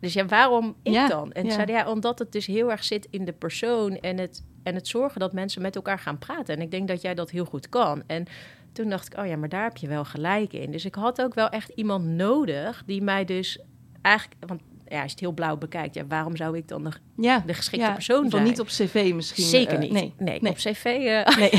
[0.00, 1.32] Dus ja, waarom ik Ja, dan?
[1.32, 1.50] En ja.
[1.50, 4.88] zei ja, omdat het dus heel erg zit in de persoon en het, en het
[4.88, 6.56] zorgen dat mensen met elkaar gaan praten.
[6.56, 8.02] En ik denk dat jij dat heel goed kan.
[8.06, 8.26] En
[8.72, 10.70] toen dacht ik, oh ja, maar daar heb je wel gelijk in.
[10.70, 13.58] Dus ik had ook wel echt iemand nodig die mij dus
[14.02, 14.46] eigenlijk...
[14.46, 17.42] Want ja, als je het heel blauw bekijkt, ja, waarom zou ik dan de, Ja,
[17.46, 18.30] de geschikte ja, persoon zijn?
[18.30, 19.44] geval niet op cv misschien.
[19.44, 19.92] Zeker eh, niet.
[19.92, 20.50] nee, nee, nee.
[20.50, 21.50] op cv eh nee.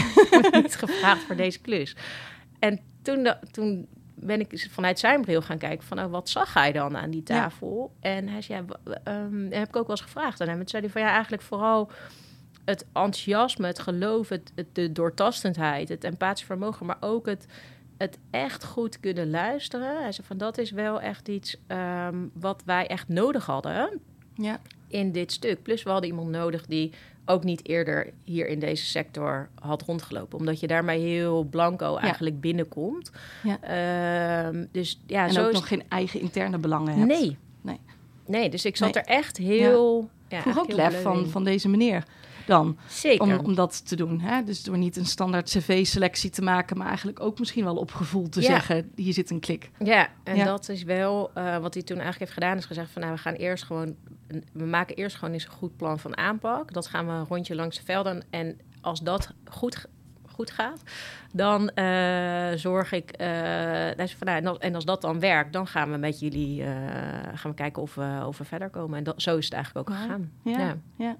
[0.63, 1.95] niet gevraagd voor deze klus.
[2.59, 6.71] En toen, toen ben ik vanuit zijn bril gaan kijken van, oh, wat zag hij
[6.71, 7.41] dan aan die Ja.
[7.41, 7.93] tafel?
[7.99, 10.55] En hij zei, ja, ehm, heb ik ook wel eens gevraagd aan hem.
[10.59, 11.89] En toen zei hij van, ja, eigenlijk vooral
[12.65, 17.45] het enthousiasme, het geloof, het, het, de doortastendheid, het empathisch vermogen, maar ook het,
[17.97, 20.01] het echt goed kunnen luisteren.
[20.01, 24.01] Hij zei van, dat is wel echt iets ehm, wat wij echt nodig hadden
[24.35, 25.61] Ja, in dit stuk.
[25.63, 26.91] Plus we hadden iemand nodig die
[27.25, 30.37] ook niet eerder hier in deze sector had rondgelopen.
[30.39, 33.11] Omdat je daarmee heel blanco eigenlijk binnenkomt.
[33.43, 33.61] Ja.
[33.61, 37.19] Ehm, dus ja, en zo ook is nog geen eigen interne belangen hebt.
[37.19, 37.37] Nee.
[37.61, 37.79] Nee.
[38.25, 39.03] Nee, dus ik zat Nee.
[39.03, 40.09] er echt heel...
[40.27, 40.41] Ja.
[40.41, 42.03] Vroeg ook lef van, van deze meneer
[42.45, 43.21] dan, Zeker.
[43.39, 44.19] om, om dat te doen.
[44.19, 44.43] Hè?
[44.43, 48.29] Dus door niet een standaard cv-selectie te maken, maar eigenlijk ook misschien wel op gevoel
[48.29, 48.45] te Ja.
[48.47, 49.71] zeggen, hier zit een klik.
[49.79, 50.45] Ja, en Ja.
[50.45, 52.57] dat is wel eh, wat hij toen eigenlijk heeft gedaan.
[52.57, 53.95] Is gezegd van nou, we gaan eerst gewoon...
[54.53, 56.73] We maken eerst gewoon eens een goed plan van aanpak.
[56.73, 58.23] Dat gaan we een rondje langs de velden.
[58.29, 59.85] En als dat goed,
[60.31, 60.81] goed gaat,
[61.33, 63.13] dan eh, zorg ik...
[63.17, 66.63] zei van, nou, en als- dat dan werkt, dan gaan we met jullie...
[67.33, 68.97] gaan we kijken of we, of we verder komen.
[68.97, 70.31] En dat, zo is het eigenlijk ook gegaan.
[70.43, 70.75] Ja, Ja.
[70.97, 71.17] ja.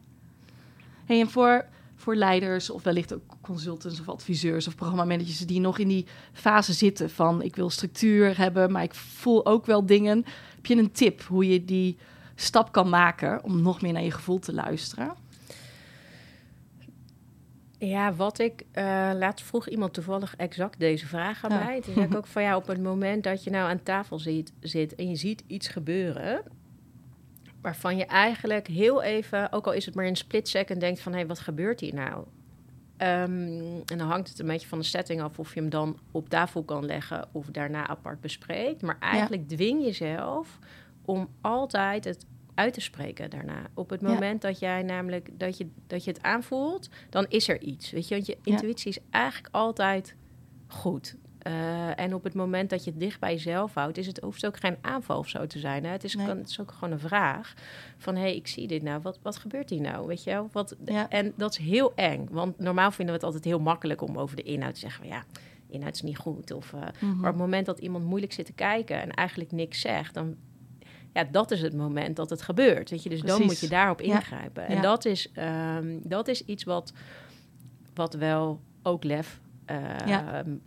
[1.06, 1.66] Hey, en voor,
[1.96, 6.74] voor leiders of wellicht ook consultants of adviseurs of programmamanagers die nog in die fase
[6.74, 10.26] zitten van ik wil structuur hebben, maar ik voel ook wel dingen.
[10.56, 11.98] Heb je een tip hoe je die
[12.36, 15.14] stap kan maken om nog meer naar je gevoel te luisteren?
[17.80, 21.64] Ja, wat ik eh laatst vroeg iemand toevallig exact deze vraag aan Ja.
[21.64, 21.82] mij.
[21.82, 24.52] Toen zei ik ook van ja, op het moment dat je nou aan tafel zit,
[24.60, 26.42] zit en je ziet iets gebeuren,
[27.66, 31.00] waarvan je eigenlijk heel even, ook al is het maar in een split second, denkt
[31.00, 32.26] van hé, hey, wat gebeurt hier nou?
[32.98, 36.00] Ehm, en dan hangt het een beetje van de setting af of je hem dan
[36.12, 38.82] op tafel kan leggen of daarna apart bespreekt.
[38.82, 40.60] Maar eigenlijk dwing jezelf
[41.06, 43.68] om altijd het uit te spreken daarna.
[43.74, 44.08] Op het Ja.
[44.08, 47.92] moment dat jij namelijk dat je, dat je het aanvoelt, dan is er iets.
[47.92, 48.52] Weet je, want je Ja.
[48.54, 50.16] intuïtie is eigenlijk altijd
[50.68, 51.16] goed.
[51.46, 54.42] Eh, en op het moment dat je het dicht bij jezelf houdt, is het, hoeft
[54.42, 55.84] het ook geen aanval of zo te zijn.
[55.84, 55.90] Hè?
[55.92, 56.26] Het, is, Nee.
[56.28, 57.54] kan, het is ook gewoon een vraag
[57.98, 59.02] van, hé, hey, ik zie dit nou.
[59.02, 60.08] Wat, wat gebeurt hier nou?
[60.08, 60.50] Weet je wel?
[60.52, 61.10] Wat, Ja.
[61.10, 62.28] En dat is heel eng.
[62.32, 65.00] Want normaal vinden we het altijd heel makkelijk om over de inhoud te zeggen...
[65.08, 65.24] van, ja,
[65.70, 66.52] inhoud is niet goed.
[66.52, 67.06] Of, eh, Mhm.
[67.06, 70.14] Maar op het moment dat iemand moeilijk zit te kijken en eigenlijk niks zegt...
[70.14, 70.36] dan
[71.14, 72.90] ja, dat is het moment dat het gebeurt.
[72.90, 73.10] Weet je?
[73.10, 74.16] Dus dan moet je daarop Ja.
[74.16, 74.68] ingrijpen.
[74.68, 74.82] En Ja.
[74.82, 76.94] dat, is, ehm, dat is iets wat,
[77.94, 79.40] wat wel ook lef...
[79.66, 80.40] eh, Ja.
[80.46, 80.62] een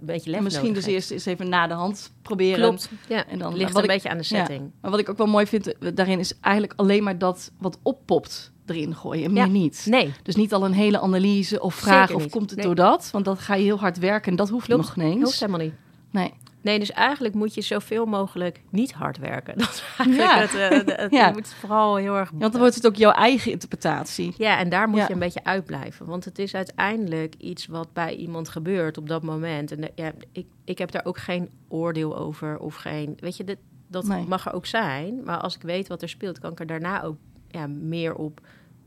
[0.00, 2.58] beetje lef En misschien dus eerst eens even na de hand proberen.
[2.68, 3.26] Klopt, ja.
[3.26, 4.70] En dan ligt wat een ik- beetje aan de setting.
[4.80, 7.78] Maar wat ik ook wel mooi vind eh, daarin is eigenlijk alleen maar dat wat
[7.82, 9.86] oppopt erin gooien en meer niet.
[9.88, 12.66] Nee, Dus niet al een hele analyse of vragen Zeker of komt het Nee.
[12.66, 13.08] door dat?
[13.12, 14.82] Want dat ga je heel hard werken en dat hoeft Klopt.
[14.82, 15.22] nog niet eens.
[15.22, 15.74] hoeft helemaal niet.
[16.10, 16.32] Nee.
[16.66, 19.58] Nee, dus eigenlijk moet je zoveel mogelijk niet hard werken.
[19.58, 20.40] Dat is eigenlijk Ja.
[20.40, 21.26] het, eh, het- Ja.
[21.26, 22.30] Je moet vooral heel erg...
[22.30, 24.34] Ja, want dan wordt het ook jouw eigen interpretatie.
[24.36, 25.06] Ja, en daar moet Ja.
[25.06, 26.06] je een beetje uitblijven.
[26.06, 29.72] Want het is uiteindelijk iets wat bij iemand gebeurt op dat moment.
[29.72, 33.16] En eh, ja, ik, ik heb daar ook geen oordeel over of geen...
[33.20, 34.24] Weet je, dit, dat Nee.
[34.26, 35.22] mag er ook zijn.
[35.24, 37.16] Maar als ik weet wat er speelt, kan ik er daarna ook
[37.48, 38.40] ja, meer op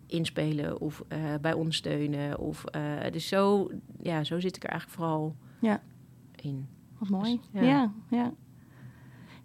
[0.07, 2.39] inspelen of eh, bij ondersteunen.
[2.39, 2.63] Of,
[3.11, 3.69] dus zo,
[4.01, 5.81] ja, zo zit ik er eigenlijk vooral Ja.
[6.35, 6.67] in.
[6.99, 7.39] Wat mooi.
[7.51, 7.62] Ja.
[7.62, 8.31] Ja, ja.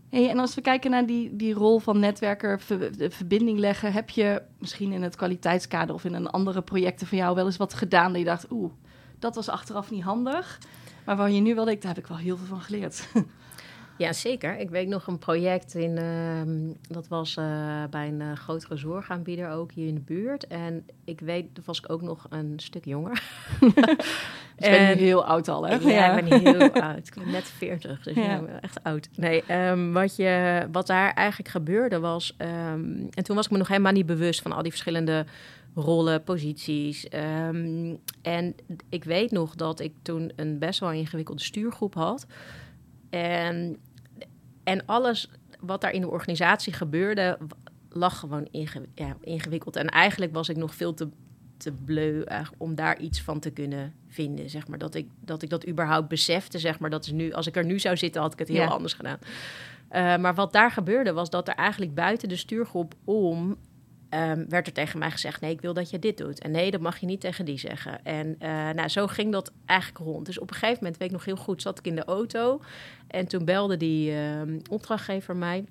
[0.09, 3.93] Hey, en als we kijken naar die, die rol van netwerker, ver- de verbinding leggen,
[3.93, 7.57] heb je misschien in het kwaliteitskader of in een andere projecten van jou wel eens
[7.57, 8.73] wat gedaan dat je dacht, oeh,
[9.19, 10.59] dat was achteraf niet handig.
[11.05, 13.09] Maar waar je nu wel denkt, daar heb ik wel heel veel van geleerd.
[13.99, 14.59] Ja, zeker.
[14.59, 16.59] Ik weet nog een project in, ehm,
[16.95, 20.47] dat was eh, bij een eh, grotere zorgaanbieder ook hier in de buurt.
[20.47, 23.23] En ik weet, toen was ik ook nog een stuk jonger.
[24.57, 25.75] Dus ik ben En- nu heel oud al, hè?
[25.75, 27.07] Ja, ik ben heel oud.
[27.07, 28.23] Ik ben net 40, dus Ja.
[28.23, 28.37] ja.
[28.39, 29.09] ik ben echt oud.
[29.17, 32.35] Nee, ehm, wat, je, wat daar eigenlijk gebeurde was...
[32.37, 35.27] ehm, en toen was ik me nog helemaal niet bewust van al die verschillende
[35.75, 37.09] rollen, posities.
[38.23, 38.55] En
[38.89, 42.27] ik weet nog dat ik toen een best wel ingewikkelde stuurgroep had.
[43.15, 43.77] En,
[44.65, 47.39] en alles wat daar in de organisatie gebeurde,
[47.89, 48.49] lag gewoon
[49.21, 49.77] ingewikkeld.
[49.77, 51.09] En eigenlijk was ik nog veel te,
[51.57, 54.51] te bleu eigenlijk om daar iets van te kunnen vinden.
[54.51, 54.79] Zeg maar.
[54.79, 56.59] dat, ik, dat ik dat überhaupt besefte.
[56.59, 56.91] Zeg maar.
[56.91, 58.67] dat is nu, als ik er nu zou zitten, had ik het heel Ja.
[58.67, 59.19] anders gedaan.
[59.89, 63.57] Eh, maar wat daar gebeurde, was dat er eigenlijk buiten de stuurgroep om.
[64.15, 66.41] Ehm, werd er tegen mij gezegd: nee, ik wil dat je dit doet.
[66.41, 68.05] En nee, dat mag je niet tegen die zeggen.
[68.05, 70.27] En eh, nou, zo ging dat eigenlijk rond.
[70.27, 72.61] Dus op een gegeven moment, weet ik nog heel goed, zat ik in de auto.
[73.07, 75.65] En toen belde die ehm, opdrachtgever mij.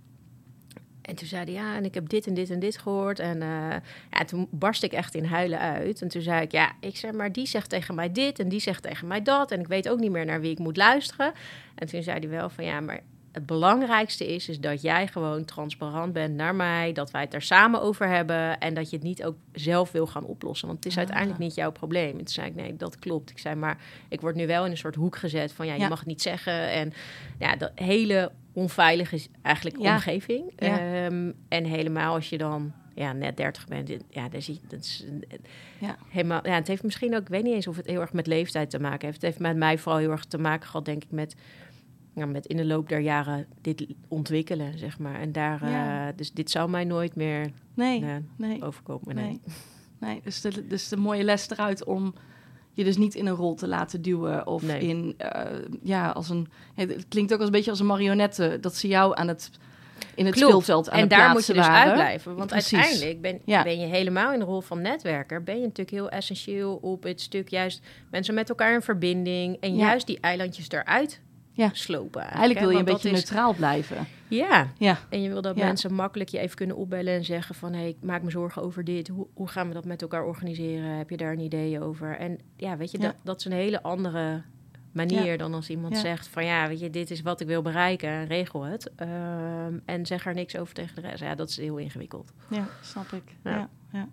[1.01, 3.19] En toen zei hij, ja, en ik heb dit en dit en dit gehoord.
[3.19, 3.75] En uh,
[4.09, 6.01] ja, toen barst ik echt in huilen uit.
[6.01, 8.59] En toen zei ik, ja, ik zeg maar, die zegt tegen mij dit en die
[8.59, 9.51] zegt tegen mij dat.
[9.51, 11.33] En ik weet ook niet meer naar wie ik moet luisteren.
[11.75, 13.01] En toen zei hij wel van, ja, maar
[13.33, 17.41] het belangrijkste is, is dat jij gewoon transparant bent naar mij, dat wij het er
[17.41, 20.67] samen over hebben en dat je het niet ook zelf wil gaan oplossen.
[20.67, 20.97] Want het is Ah.
[20.99, 22.11] uiteindelijk niet jouw probleem.
[22.11, 23.29] En toen zei ik, nee, dat klopt.
[23.29, 23.77] Ik zei, maar
[24.09, 25.87] ik word nu wel in een soort hoek gezet van, ja, je Ja.
[25.87, 26.69] mag het niet zeggen.
[26.71, 26.93] En
[27.39, 29.93] ja, dat hele onveilige eigenlijk Ja.
[29.93, 30.51] omgeving.
[30.57, 30.79] Ja.
[31.05, 34.79] Ehm, en helemaal als je dan ja, net 30 bent, ja, dan zie je, dat
[34.79, 35.05] is
[35.79, 35.97] Ja.
[36.09, 38.27] helemaal, ja, het heeft misschien ook, ik weet niet eens of het heel erg met
[38.27, 39.13] leeftijd te maken heeft.
[39.13, 41.35] Het heeft met mij vooral heel erg te maken gehad, denk ik, met,
[42.13, 45.19] ja, met in de loop der jaren dit ontwikkelen, zeg maar.
[45.19, 46.07] En daar, Ja.
[46.07, 49.15] eh, dus dit zou mij nooit meer Nee, eh, nee, overkomen.
[49.15, 49.25] Nee.
[49.25, 49.39] nee.
[49.99, 50.21] nee.
[50.23, 52.13] Dus, de, dus de mooie les eruit om
[52.73, 54.47] je dus niet in een rol te laten duwen.
[54.47, 54.79] Of Nee.
[54.79, 56.47] in, eh, ja, als een...
[56.75, 58.57] Het klinkt ook als een beetje als een marionette.
[58.61, 59.49] Dat ze jou aan het,
[60.15, 60.49] in het Klopt.
[60.49, 61.83] speelveld aan en daar moet je dus waren.
[61.83, 62.35] uitblijven.
[62.35, 62.73] Want Precies.
[62.73, 63.63] uiteindelijk ben, Ja.
[63.63, 65.43] ben je helemaal in de rol van netwerker.
[65.43, 69.57] Ben je natuurlijk heel essentieel op het stuk juist mensen met elkaar in verbinding.
[69.59, 69.85] En Ja.
[69.87, 71.21] juist die eilandjes eruit
[71.55, 71.69] Ja.
[71.73, 72.21] slopen.
[72.21, 74.07] Eigenlijk wil je een beetje is- neutraal blijven.
[74.27, 75.65] Ja, Ja, en je wil dat Ja.
[75.65, 77.73] mensen makkelijk je even kunnen opbellen en zeggen van...
[77.73, 79.07] hé, ik maak me zorgen over dit.
[79.07, 80.89] Hoe, hoe gaan we dat met elkaar organiseren?
[80.97, 82.17] Heb je daar een idee over?
[82.17, 83.03] En ja, weet je, Ja.
[83.05, 84.41] Dat, dat is een hele andere
[84.91, 85.37] manier Ja.
[85.37, 85.99] dan als iemand Ja.
[85.99, 86.45] zegt van...
[86.45, 88.91] ja, weet je, dit is wat ik wil bereiken, regel het.
[88.95, 91.23] Ehm, en zeg er niks over tegen de rest.
[91.23, 92.31] Ja, dat is heel ingewikkeld.
[92.49, 93.23] ja snap ik.
[93.43, 93.69] Ja.
[93.91, 94.07] Ja.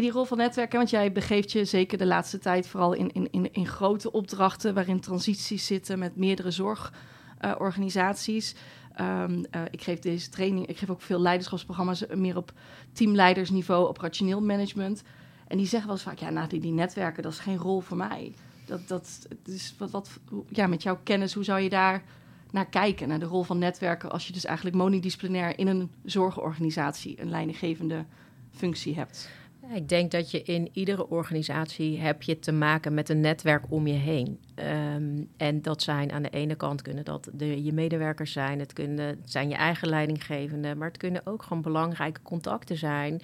[0.00, 3.28] Die rol van netwerken, want jij begeeft je zeker de laatste tijd vooral in, in,
[3.30, 8.54] in, in grote opdrachten waarin transities zitten met meerdere zorgorganisaties.
[8.94, 12.52] Ehm, eh, ik geef deze training, ik geef ook veel leiderschapsprogramma's eh, meer op
[12.92, 15.02] teamleidersniveau, operationeel management.
[15.48, 17.80] En die zeggen wel eens vaak, ja, nou, die, die netwerken, dat is geen rol
[17.80, 18.34] voor mij.
[18.64, 20.10] Dat, dat is wat, wat,
[20.48, 22.02] ja, met jouw kennis, hoe zou je daar
[22.50, 27.20] naar kijken, naar de rol van netwerken, als je dus eigenlijk monodisciplinair in een zorgorganisatie
[27.20, 28.04] een leidinggevende
[28.50, 29.28] functie hebt?
[29.74, 33.86] Ik denk dat je in iedere organisatie heb je te maken met een netwerk om
[33.86, 34.38] je heen.
[34.54, 38.72] Ehm, en dat zijn aan de ene kant kunnen dat de, je medewerkers zijn, het,
[38.72, 43.20] kunnen, het zijn je eigen leidinggevende, maar het kunnen ook gewoon belangrijke contacten zijn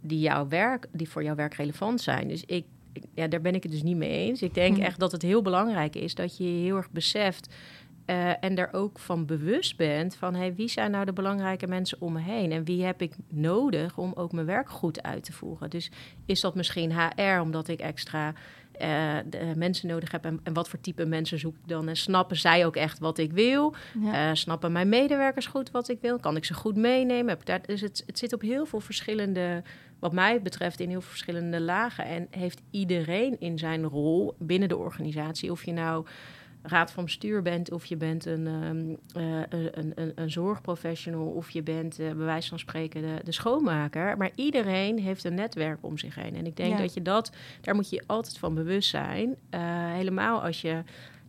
[0.00, 2.28] die, jouw werk, die voor jouw werk relevant zijn.
[2.28, 2.64] Dus ik,
[3.14, 4.42] ja, daar ben ik het dus niet mee eens.
[4.42, 4.84] Ik denk Mhm.
[4.84, 7.54] echt dat het heel belangrijk is dat je heel erg beseft
[8.08, 12.00] eh, en er ook van bewust bent van hey, wie zijn nou de belangrijke mensen
[12.00, 15.32] om me heen en wie heb ik nodig om ook mijn werk goed uit te
[15.32, 15.70] voeren.
[15.70, 15.90] Dus
[16.26, 18.34] is dat misschien HR omdat ik extra
[18.72, 21.96] eh, de, mensen nodig heb en, en wat voor type mensen zoek ik dan en
[21.96, 23.74] snappen zij ook echt wat ik wil?
[24.00, 24.28] Ja.
[24.28, 26.18] Eh, snappen mijn medewerkers goed wat ik wil?
[26.18, 27.28] Kan ik ze goed meenemen?
[27.28, 29.62] Heb daar, dus het, het zit op heel veel verschillende,
[29.98, 32.04] wat mij betreft, in heel veel verschillende lagen.
[32.04, 36.06] En heeft iedereen in zijn rol binnen de organisatie, of je nou
[36.68, 38.46] raad van bestuur bent, of je bent een,
[39.14, 43.32] eh, een, een, een zorgprofessional, of je bent eh, bij wijze van spreken de, de
[43.32, 44.16] schoonmaker.
[44.16, 46.34] Maar iedereen heeft een netwerk om zich heen.
[46.36, 46.78] En ik denk Ja.
[46.78, 49.36] dat je dat, daar moet je je altijd van bewust zijn.
[49.50, 49.60] Eh,
[49.92, 50.84] helemaal als je, nou,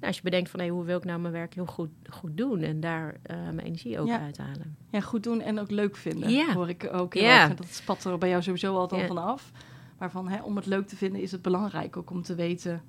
[0.07, 2.61] als je bedenkt van hey, hoe wil ik nou mijn werk heel goed, goed doen
[2.61, 4.19] en daar mijn energie ook Ja.
[4.19, 4.75] uithalen.
[4.91, 6.29] Ja, goed doen en ook leuk vinden.
[6.29, 6.53] Ja.
[6.53, 7.43] Hoor ik ook heel Ja.
[7.43, 7.55] erg.
[7.55, 9.07] Dat spat er bij jou sowieso al dan Ja.
[9.07, 9.51] vanaf.
[9.97, 12.81] Maar van, hè, om het leuk te vinden is het belangrijk ook om te weten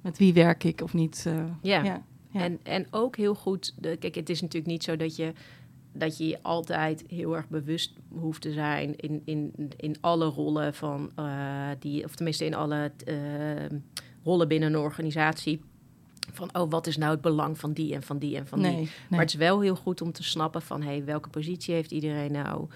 [0.00, 1.24] met wie werk ik of niet.
[1.26, 1.82] eh, Ja.
[1.82, 2.02] ja.
[2.30, 2.40] Ja.
[2.40, 5.32] En, en ook heel goed, de, kijk, het is natuurlijk niet zo dat je
[5.92, 10.74] dat je je altijd heel erg bewust hoeft te zijn in, in, in alle rollen
[10.74, 13.78] van eh, die, of tenminste in alle eh,
[14.24, 15.60] rollen binnen een organisatie.
[16.32, 18.68] Van oh, wat is nou het belang van die en van die en van die.
[18.70, 18.88] nee, nee.
[19.08, 22.32] Maar het is wel heel goed om te snappen van hey, welke positie heeft iedereen
[22.32, 22.66] nou?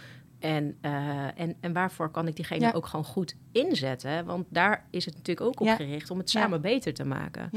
[0.42, 2.72] En, eh, en, en waarvoor kan ik diegene Ja.
[2.72, 4.24] ook gewoon goed inzetten?
[4.24, 5.76] Want daar is het natuurlijk ook op Ja.
[5.76, 6.40] gericht om het Ja.
[6.40, 7.50] samen beter te maken.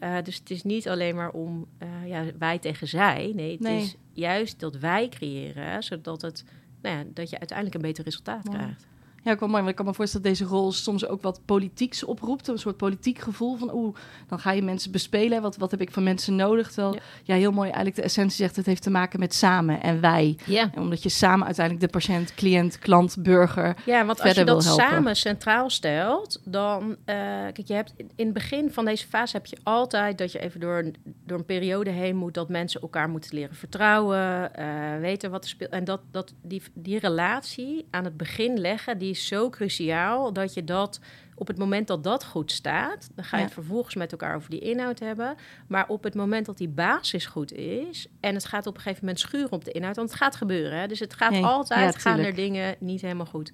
[0.00, 3.32] Uh, dus het is niet alleen maar om uh, ja, wij tegen zij.
[3.34, 3.82] Nee, het Nee.
[3.82, 6.44] is juist dat wij creëren, zodat het,
[6.82, 8.58] nou ja, dat je uiteindelijk een beter resultaat Mooi.
[8.58, 8.86] krijgt.
[9.24, 11.40] Ja, ik kan, mooi, want ik kan me voorstellen dat deze rol soms ook wat
[11.44, 12.48] politieks oproept.
[12.48, 13.96] Een soort politiek gevoel van, oeh,
[14.28, 15.42] dan ga je mensen bespelen.
[15.42, 16.72] Wat, wat heb ik van mensen nodig?
[16.72, 17.00] Terwijl, Ja.
[17.22, 17.34] ja.
[17.34, 20.38] heel mooi eigenlijk de essentie zegt, het heeft te maken met samen en wij.
[20.44, 20.70] Ja.
[20.74, 23.76] En omdat je samen uiteindelijk de patiënt, cliënt, klant, burger...
[23.86, 26.82] Ja, want als je dat samen centraal stelt, dan...
[26.90, 30.38] uh, kijk, je hebt in het begin van deze fase heb je altijd dat je
[30.38, 32.34] even door een, door een periode heen moet...
[32.34, 35.70] dat mensen elkaar moeten leren vertrouwen, uh, weten wat er speelt.
[35.70, 40.32] En dat, dat die, die relatie aan het begin leggen, die is zo cruciaal...
[40.32, 41.00] dat je dat
[41.34, 43.10] op het moment dat dat goed staat...
[43.14, 43.48] dan ga je Ja.
[43.48, 45.34] het vervolgens met elkaar over die inhoud hebben.
[45.68, 48.06] Maar op het moment dat die basis goed is...
[48.20, 49.96] en het gaat op een gegeven moment schuren op de inhoud...
[49.96, 50.86] want het gaat gebeuren, hè?
[50.86, 53.52] dus het gaat Nee, altijd ja, gaan er dingen niet helemaal goed.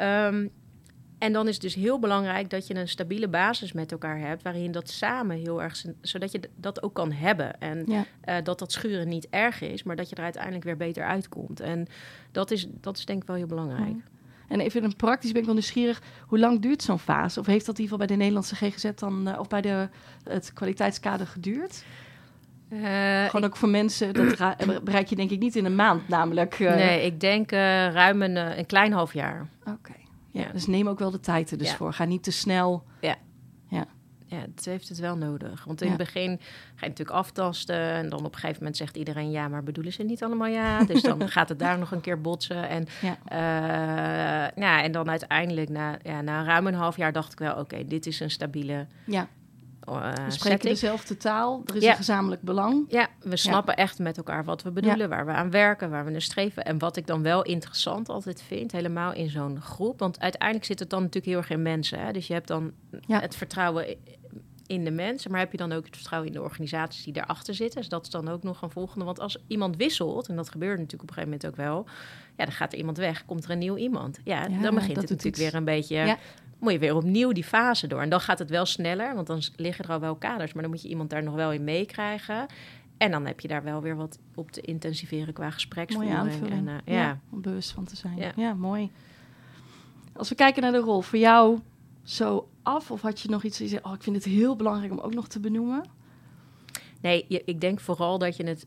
[0.00, 0.50] Um,
[1.18, 4.42] En dan is het dus heel belangrijk dat je een stabiele basis met elkaar hebt,
[4.42, 7.60] waarin dat samen heel erg, zodat je dat ook kan hebben.
[7.60, 8.04] En Ja.
[8.20, 11.60] eh, dat dat schuren niet erg is, maar dat je er uiteindelijk weer beter uitkomt.
[11.60, 11.86] En
[12.32, 13.96] dat is, dat is denk ik wel heel belangrijk.
[14.50, 16.02] En even een praktisch ben ik wel nieuwsgierig.
[16.26, 17.40] Hoe lang duurt zo'n fase?
[17.40, 19.88] Of heeft dat in ieder geval bij de Nederlandse GGZ dan, eh, of bij de,
[20.24, 21.84] het kwaliteitskader geduurd?
[22.68, 24.36] Eh, Gewoon ook voor mensen, dat
[24.84, 26.54] bereik je denk ik niet in een maand namelijk.
[26.60, 29.48] eh, Nee, ik denk ruim een, een klein half jaar.
[29.66, 29.92] Oké.
[30.30, 30.52] Ja, Ja.
[30.52, 31.76] dus neem ook wel de tijd er dus Ja.
[31.76, 31.92] voor.
[31.92, 32.84] Ga niet te snel.
[33.00, 33.16] Ja,
[34.34, 35.64] het heeft het wel nodig.
[35.64, 35.92] Want in Ja.
[35.96, 36.38] het begin
[36.74, 37.76] ga je natuurlijk aftasten.
[37.76, 40.78] En dan op een gegeven moment zegt iedereen ja, maar bedoelen ze niet allemaal ja?
[40.90, 42.68] Dus dan gaat het daar nog een keer botsen.
[42.68, 43.16] En, Ja.
[43.24, 47.54] eh, ja, en dan uiteindelijk, na, ja, na ruim een half jaar, dacht ik wel:
[47.56, 49.28] oké, dit is een stabiele Ja,
[49.80, 51.62] eh, we spreken dezelfde taal.
[51.66, 51.90] Er is Ja.
[51.90, 52.84] een gezamenlijk belang.
[52.88, 56.10] Ja, we snappen echt met elkaar wat we bedoelen, waar we aan werken, waar we
[56.10, 56.64] naar streven.
[56.64, 59.98] En wat ik dan wel interessant altijd vind, helemaal in zo'n groep.
[59.98, 62.00] Want uiteindelijk zit het dan natuurlijk heel erg in mensen.
[62.00, 62.12] Hè?
[62.12, 62.72] Dus je hebt dan
[63.06, 63.20] Ja.
[63.20, 63.86] het vertrouwen
[64.70, 67.54] in de mensen, maar heb je dan ook het vertrouwen in de organisaties die daarachter
[67.54, 67.80] zitten.
[67.80, 69.04] Dus dat is dan ook nog een volgende.
[69.04, 71.86] Want als iemand wisselt, en dat gebeurt natuurlijk op een gegeven moment ook wel,
[72.36, 74.20] ja, dan gaat er iemand weg, komt er een nieuw iemand.
[74.24, 75.38] Ja, Ja, dan begint het natuurlijk iets.
[75.38, 75.96] weer een beetje.
[75.96, 76.18] Ja.
[76.58, 78.00] Moet je weer opnieuw die fase door.
[78.00, 80.52] En dan gaat het wel sneller, want dan liggen er al wel kaders.
[80.52, 82.46] Maar dan moet je iemand daar nog wel in meekrijgen.
[82.96, 86.50] En dan heb je daar wel weer wat op te intensiveren qua gespreksvoering.
[86.50, 87.00] En, eh, ja.
[87.00, 87.18] ja.
[87.30, 88.16] om bewust van te zijn.
[88.16, 88.32] Ja.
[88.36, 88.54] Ja.
[88.54, 88.90] mooi.
[90.12, 91.58] Als we kijken naar de rol, voor jou
[92.02, 92.90] zo af?
[92.90, 95.14] Of had je nog iets die zegt, oh, ik vind het heel belangrijk om ook
[95.14, 95.84] nog te benoemen?
[97.00, 98.66] Nee, je- ik denk vooral dat je het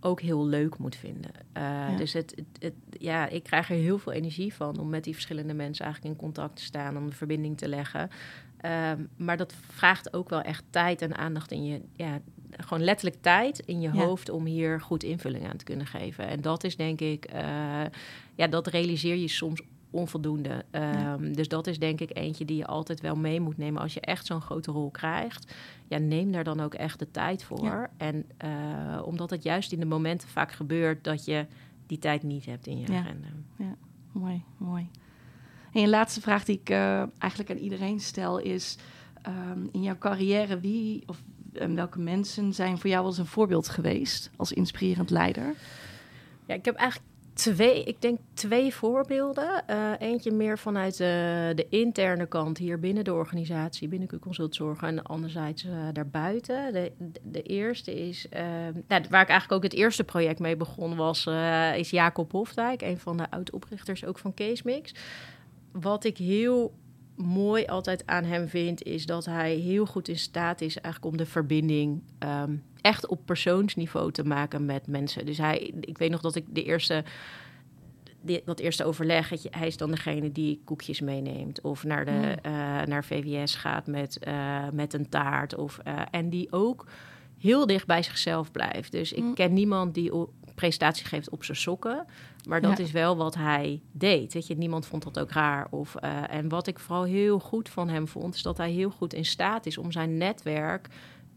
[0.00, 1.30] ook heel leuk moet vinden.
[1.52, 1.96] Eh, Ja.
[1.96, 5.12] Dus het, het, het- ja, ik krijg er heel veel energie van om met die
[5.14, 8.10] verschillende mensen eigenlijk in contact te staan, om de verbinding te leggen.
[8.60, 13.22] Ehm, maar dat vraagt ook wel echt tijd en aandacht in je, ja, gewoon letterlijk
[13.22, 14.04] tijd in je Ja.
[14.04, 16.26] hoofd om hier goed invulling aan te kunnen geven.
[16.28, 17.42] En dat is denk ik, eh,
[18.34, 20.64] ja, dat realiseer je soms onvoldoende.
[20.70, 23.94] Ehm, Dus dat is denk ik eentje die je altijd wel mee moet nemen als
[23.94, 25.54] je echt zo'n grote rol krijgt.
[25.88, 27.64] Ja, neem daar dan ook echt de tijd voor.
[27.64, 27.90] Ja.
[27.96, 31.46] En eh, omdat het juist in de momenten vaak gebeurt dat je
[31.86, 32.98] die tijd niet hebt in je Ja.
[32.98, 33.28] agenda.
[34.12, 34.88] Mooi, mooi.
[35.72, 38.76] En een laatste vraag die ik eh, eigenlijk aan iedereen stel is...
[39.22, 41.22] ehm, in jouw carrière, wie of
[41.74, 44.30] welke mensen zijn voor jou als een voorbeeld geweest...
[44.36, 45.54] als inspirerend leider?
[46.46, 47.07] Ja, ik heb eigenlijk
[47.38, 49.66] twee, ik denk twee voorbeelden.
[49.66, 55.02] Eh, eentje meer vanuit de, de interne kant hier binnen de organisatie, binnen Q-Consult En
[55.02, 56.72] anderzijds eh, daarbuiten.
[57.22, 58.42] De, eerste is, eh,
[58.88, 62.82] nou, waar ik eigenlijk ook het eerste project mee begon, was, eh, is Jacob Hofdijk,
[62.82, 64.94] een van de oud-oprichters ook van CaseMix.
[65.72, 66.72] Wat ik heel
[67.18, 71.18] mooi altijd aan hem vind, is dat hij heel goed in staat is eigenlijk om
[71.18, 75.26] de verbinding ehm, echt op persoonsniveau te maken met mensen.
[75.26, 77.04] Dus hij, ik weet nog dat ik de eerste,
[78.20, 82.10] die- dat eerste overleg, je, hij is dan degene die koekjes meeneemt of naar, de,
[82.10, 82.22] Hmm.
[82.42, 82.52] eh,
[82.86, 85.54] naar VWS gaat met, eh, met een taart.
[85.54, 86.86] Of, eh, en die ook
[87.38, 88.92] heel dicht bij zichzelf blijft.
[88.92, 89.34] Dus ik Hmm.
[89.34, 90.12] ken niemand die
[90.58, 92.06] presentatie geeft op zijn sokken.
[92.48, 92.84] Maar dat Ja.
[92.84, 94.32] is wel wat hij deed.
[94.32, 95.66] Weet je, niemand vond dat ook raar.
[95.70, 98.90] Of, eh, en wat ik vooral heel goed van hem vond, is dat hij heel
[98.90, 100.88] goed in staat is om zijn netwerk,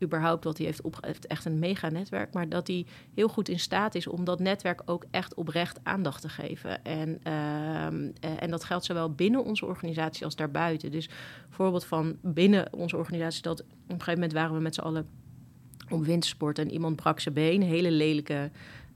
[0.04, 1.02] überhaupt wat hij heeft opge...
[1.06, 4.40] heeft echt een mega netwerk, maar dat hij heel goed in staat is om dat
[4.40, 6.84] netwerk ook echt oprecht aandacht te geven.
[6.84, 10.92] En, ehm, eh, en dat geldt zowel binnen onze organisatie als daarbuiten.
[10.92, 11.10] Dus
[11.50, 15.08] voorbeeld van binnen onze organisatie, dat op een gegeven moment waren we met z'n allen
[15.90, 18.52] op wintersport en iemand brak zijn been, een hele lelijke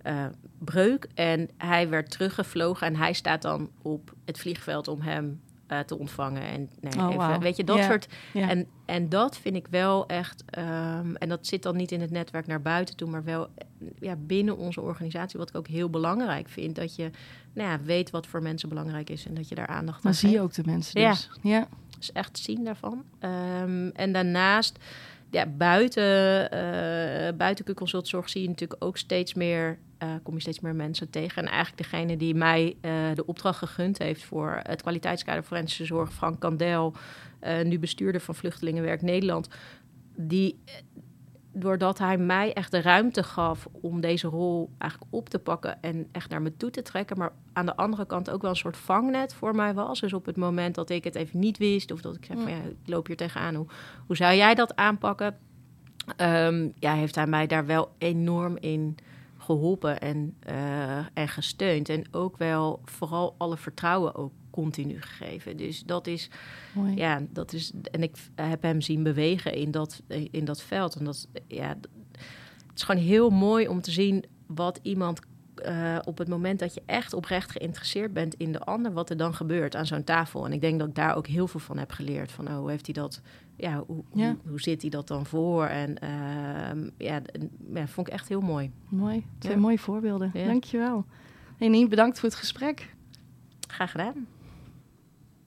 [0.06, 0.26] eh,
[0.60, 1.08] breuk.
[1.14, 5.98] En hij werd teruggevlogen en hij staat dan op het vliegveld om hem eh, te
[6.00, 6.42] ontvangen.
[6.42, 7.84] En nee, Oh, even, weet je, dat Ja.
[7.84, 8.08] soort.
[8.34, 8.50] Ja.
[8.50, 10.44] En, en dat vind ik wel echt.
[10.50, 13.88] ehm, en dat zit dan niet in het netwerk naar buiten toe, maar wel eh,
[14.00, 15.40] ja, binnen onze organisatie.
[15.40, 16.76] Wat ik ook heel belangrijk vind.
[16.76, 17.10] Dat je
[17.54, 20.18] nou ja, weet wat voor mensen belangrijk is en dat je daar aandacht maar aan
[20.18, 21.10] zie je ook de mensen Ja.
[21.10, 21.30] dus.
[21.42, 21.68] Ja.
[21.98, 23.04] Dus echt zien daarvan.
[23.20, 24.78] Ehm, en daarnaast,
[25.36, 30.60] ja, buiten, eh buiten Q-Consultzorg zie je natuurlijk ook steeds meer, eh, kom je steeds
[30.60, 31.44] meer mensen tegen.
[31.44, 36.14] En eigenlijk degene die mij eh, de opdracht gegund heeft voor het kwaliteitskader forensische zorg,
[36.14, 36.94] Frank Kandel,
[37.64, 39.48] nu bestuurder van Vluchtelingenwerk Nederland,
[40.16, 40.60] die
[41.56, 46.08] doordat hij mij echt de ruimte gaf om deze rol eigenlijk op te pakken en
[46.12, 48.78] echt naar me toe te trekken, maar aan de andere kant ook wel een soort
[48.78, 50.00] vangnet voor mij was.
[50.00, 52.52] Dus op het moment dat ik het even niet wist of dat ik zei van
[52.52, 53.68] ja, ik loop hier tegenaan, hoe,
[54.08, 55.38] hoe zou jij dat aanpakken?
[56.16, 58.98] Ehm, ja, heeft hij mij daar wel enorm in
[59.38, 61.90] geholpen en, eh, en gesteund.
[61.90, 65.58] En ook wel vooral alle vertrouwen ook continu gegeven.
[65.58, 66.30] Dus dat is,
[66.74, 66.96] Mooi.
[66.96, 67.72] ja, dat is.
[67.92, 70.02] En ik heb hem zien bewegen in dat,
[70.32, 70.96] in dat veld.
[70.96, 75.20] En dat, ja, het is gewoon heel mooi om te zien wat iemand
[75.56, 79.18] eh, op het moment dat je echt oprecht geïnteresseerd bent in de ander, wat er
[79.18, 80.46] dan gebeurt aan zo'n tafel.
[80.46, 82.32] En ik denk dat ik daar ook heel veel van heb geleerd.
[82.32, 83.22] Van oh, hoe heeft hij dat,
[83.58, 84.28] ja, hoe, Ja.
[84.28, 85.66] Hoe, hoe zit hij dat dan voor?
[85.66, 87.22] En ehm, ja,
[87.74, 88.72] ja, vond ik echt heel mooi.
[88.90, 89.26] Mooi.
[89.38, 89.60] Twee Ja.
[89.60, 90.32] mooie voorbeelden.
[90.34, 91.06] Dankjewel.
[91.58, 92.94] Nien, bedankt voor het gesprek.
[93.68, 94.28] Graag gedaan.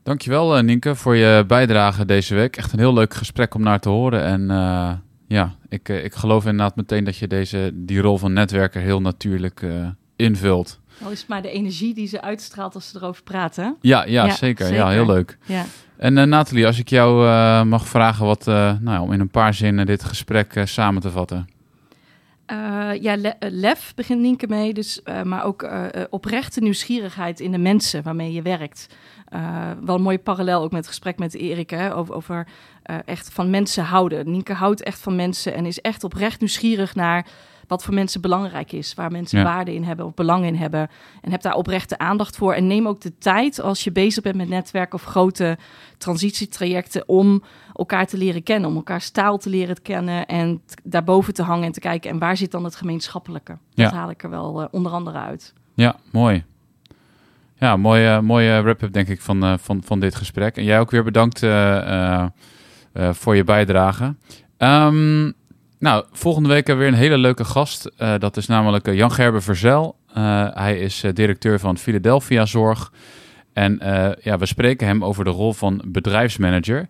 [0.09, 2.56] Dankjewel eh Nienke voor je bijdrage deze week.
[2.56, 4.22] Echt een heel leuk gesprek om naar te horen.
[4.24, 4.90] En eh,
[5.26, 9.00] ja, ik, eh, ik geloof inderdaad meteen dat je deze, die rol van netwerker heel
[9.00, 9.66] natuurlijk
[10.16, 10.80] invult.
[11.04, 13.76] Al is het maar de energie die ze uitstraalt als ze erover praten.
[13.80, 14.72] Ja, ja, Ja, zeker.
[14.72, 15.38] Ja, heel leuk.
[15.46, 15.64] Ja.
[15.96, 17.24] En eh, Nathalie, als ik jou
[17.64, 21.48] mag vragen wat, nou, ja, om in een paar zinnen dit gesprek samen te vatten.
[23.00, 25.70] Ja, le- lef begint Nienke mee, dus, maar ook
[26.11, 28.86] oprechte nieuwsgierigheid in de mensen waarmee je werkt.
[29.28, 32.46] Eh, wel een mooie parallel ook met het gesprek met Erik hè, over, over
[32.82, 34.30] eh, echt van mensen houden.
[34.30, 37.26] Nienke houdt echt van mensen en is echt oprecht nieuwsgierig naar
[37.66, 39.44] wat voor mensen belangrijk is, waar mensen Ja.
[39.44, 40.88] waarde in hebben of belang in hebben.
[41.20, 42.52] En heb daar oprechte aandacht voor.
[42.54, 45.58] En neem ook de tijd als je bezig bent met netwerk of grote
[45.98, 47.42] transitietrajecten om
[47.74, 51.72] elkaar te leren kennen, om elkaars taal te leren kennen en daarboven te hangen en
[51.72, 53.58] te kijken en waar zit dan het gemeenschappelijke.
[53.74, 55.52] Dat haal ik er wel eh, onder andere uit.
[55.74, 56.44] Ja, mooi.
[57.61, 60.56] Ja, mooie, mooie wrap-up denk ik van, eh, van, van dit gesprek.
[60.56, 62.26] En jij ook weer bedankt eh, eh,
[63.12, 64.14] voor je bijdrage.
[64.56, 65.24] Ehm,
[65.78, 67.90] nou, volgende week hebben we weer een hele leuke gast.
[68.18, 69.96] Dat is namelijk Jan Gerber Verzel.
[70.54, 72.92] Hij is directeur van Philadelphia Zorg.
[73.52, 73.78] En
[74.22, 76.86] ja, we spreken hem over de rol van bedrijfsmanager,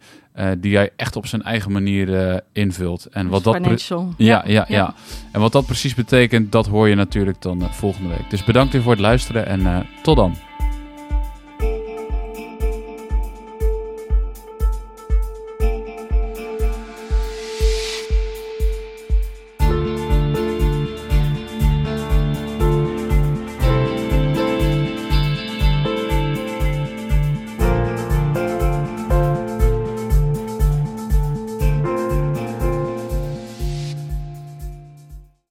[0.59, 3.07] die hij echt op zijn eigen manier invult.
[3.07, 4.14] En wat dat Financial.
[4.16, 4.95] ja, ja, ja,
[5.33, 8.31] En wat dat precies betekent, dat hoor je natuurlijk dan volgende week.
[8.31, 10.48] Dus bedankt weer voor het luisteren en tot dan.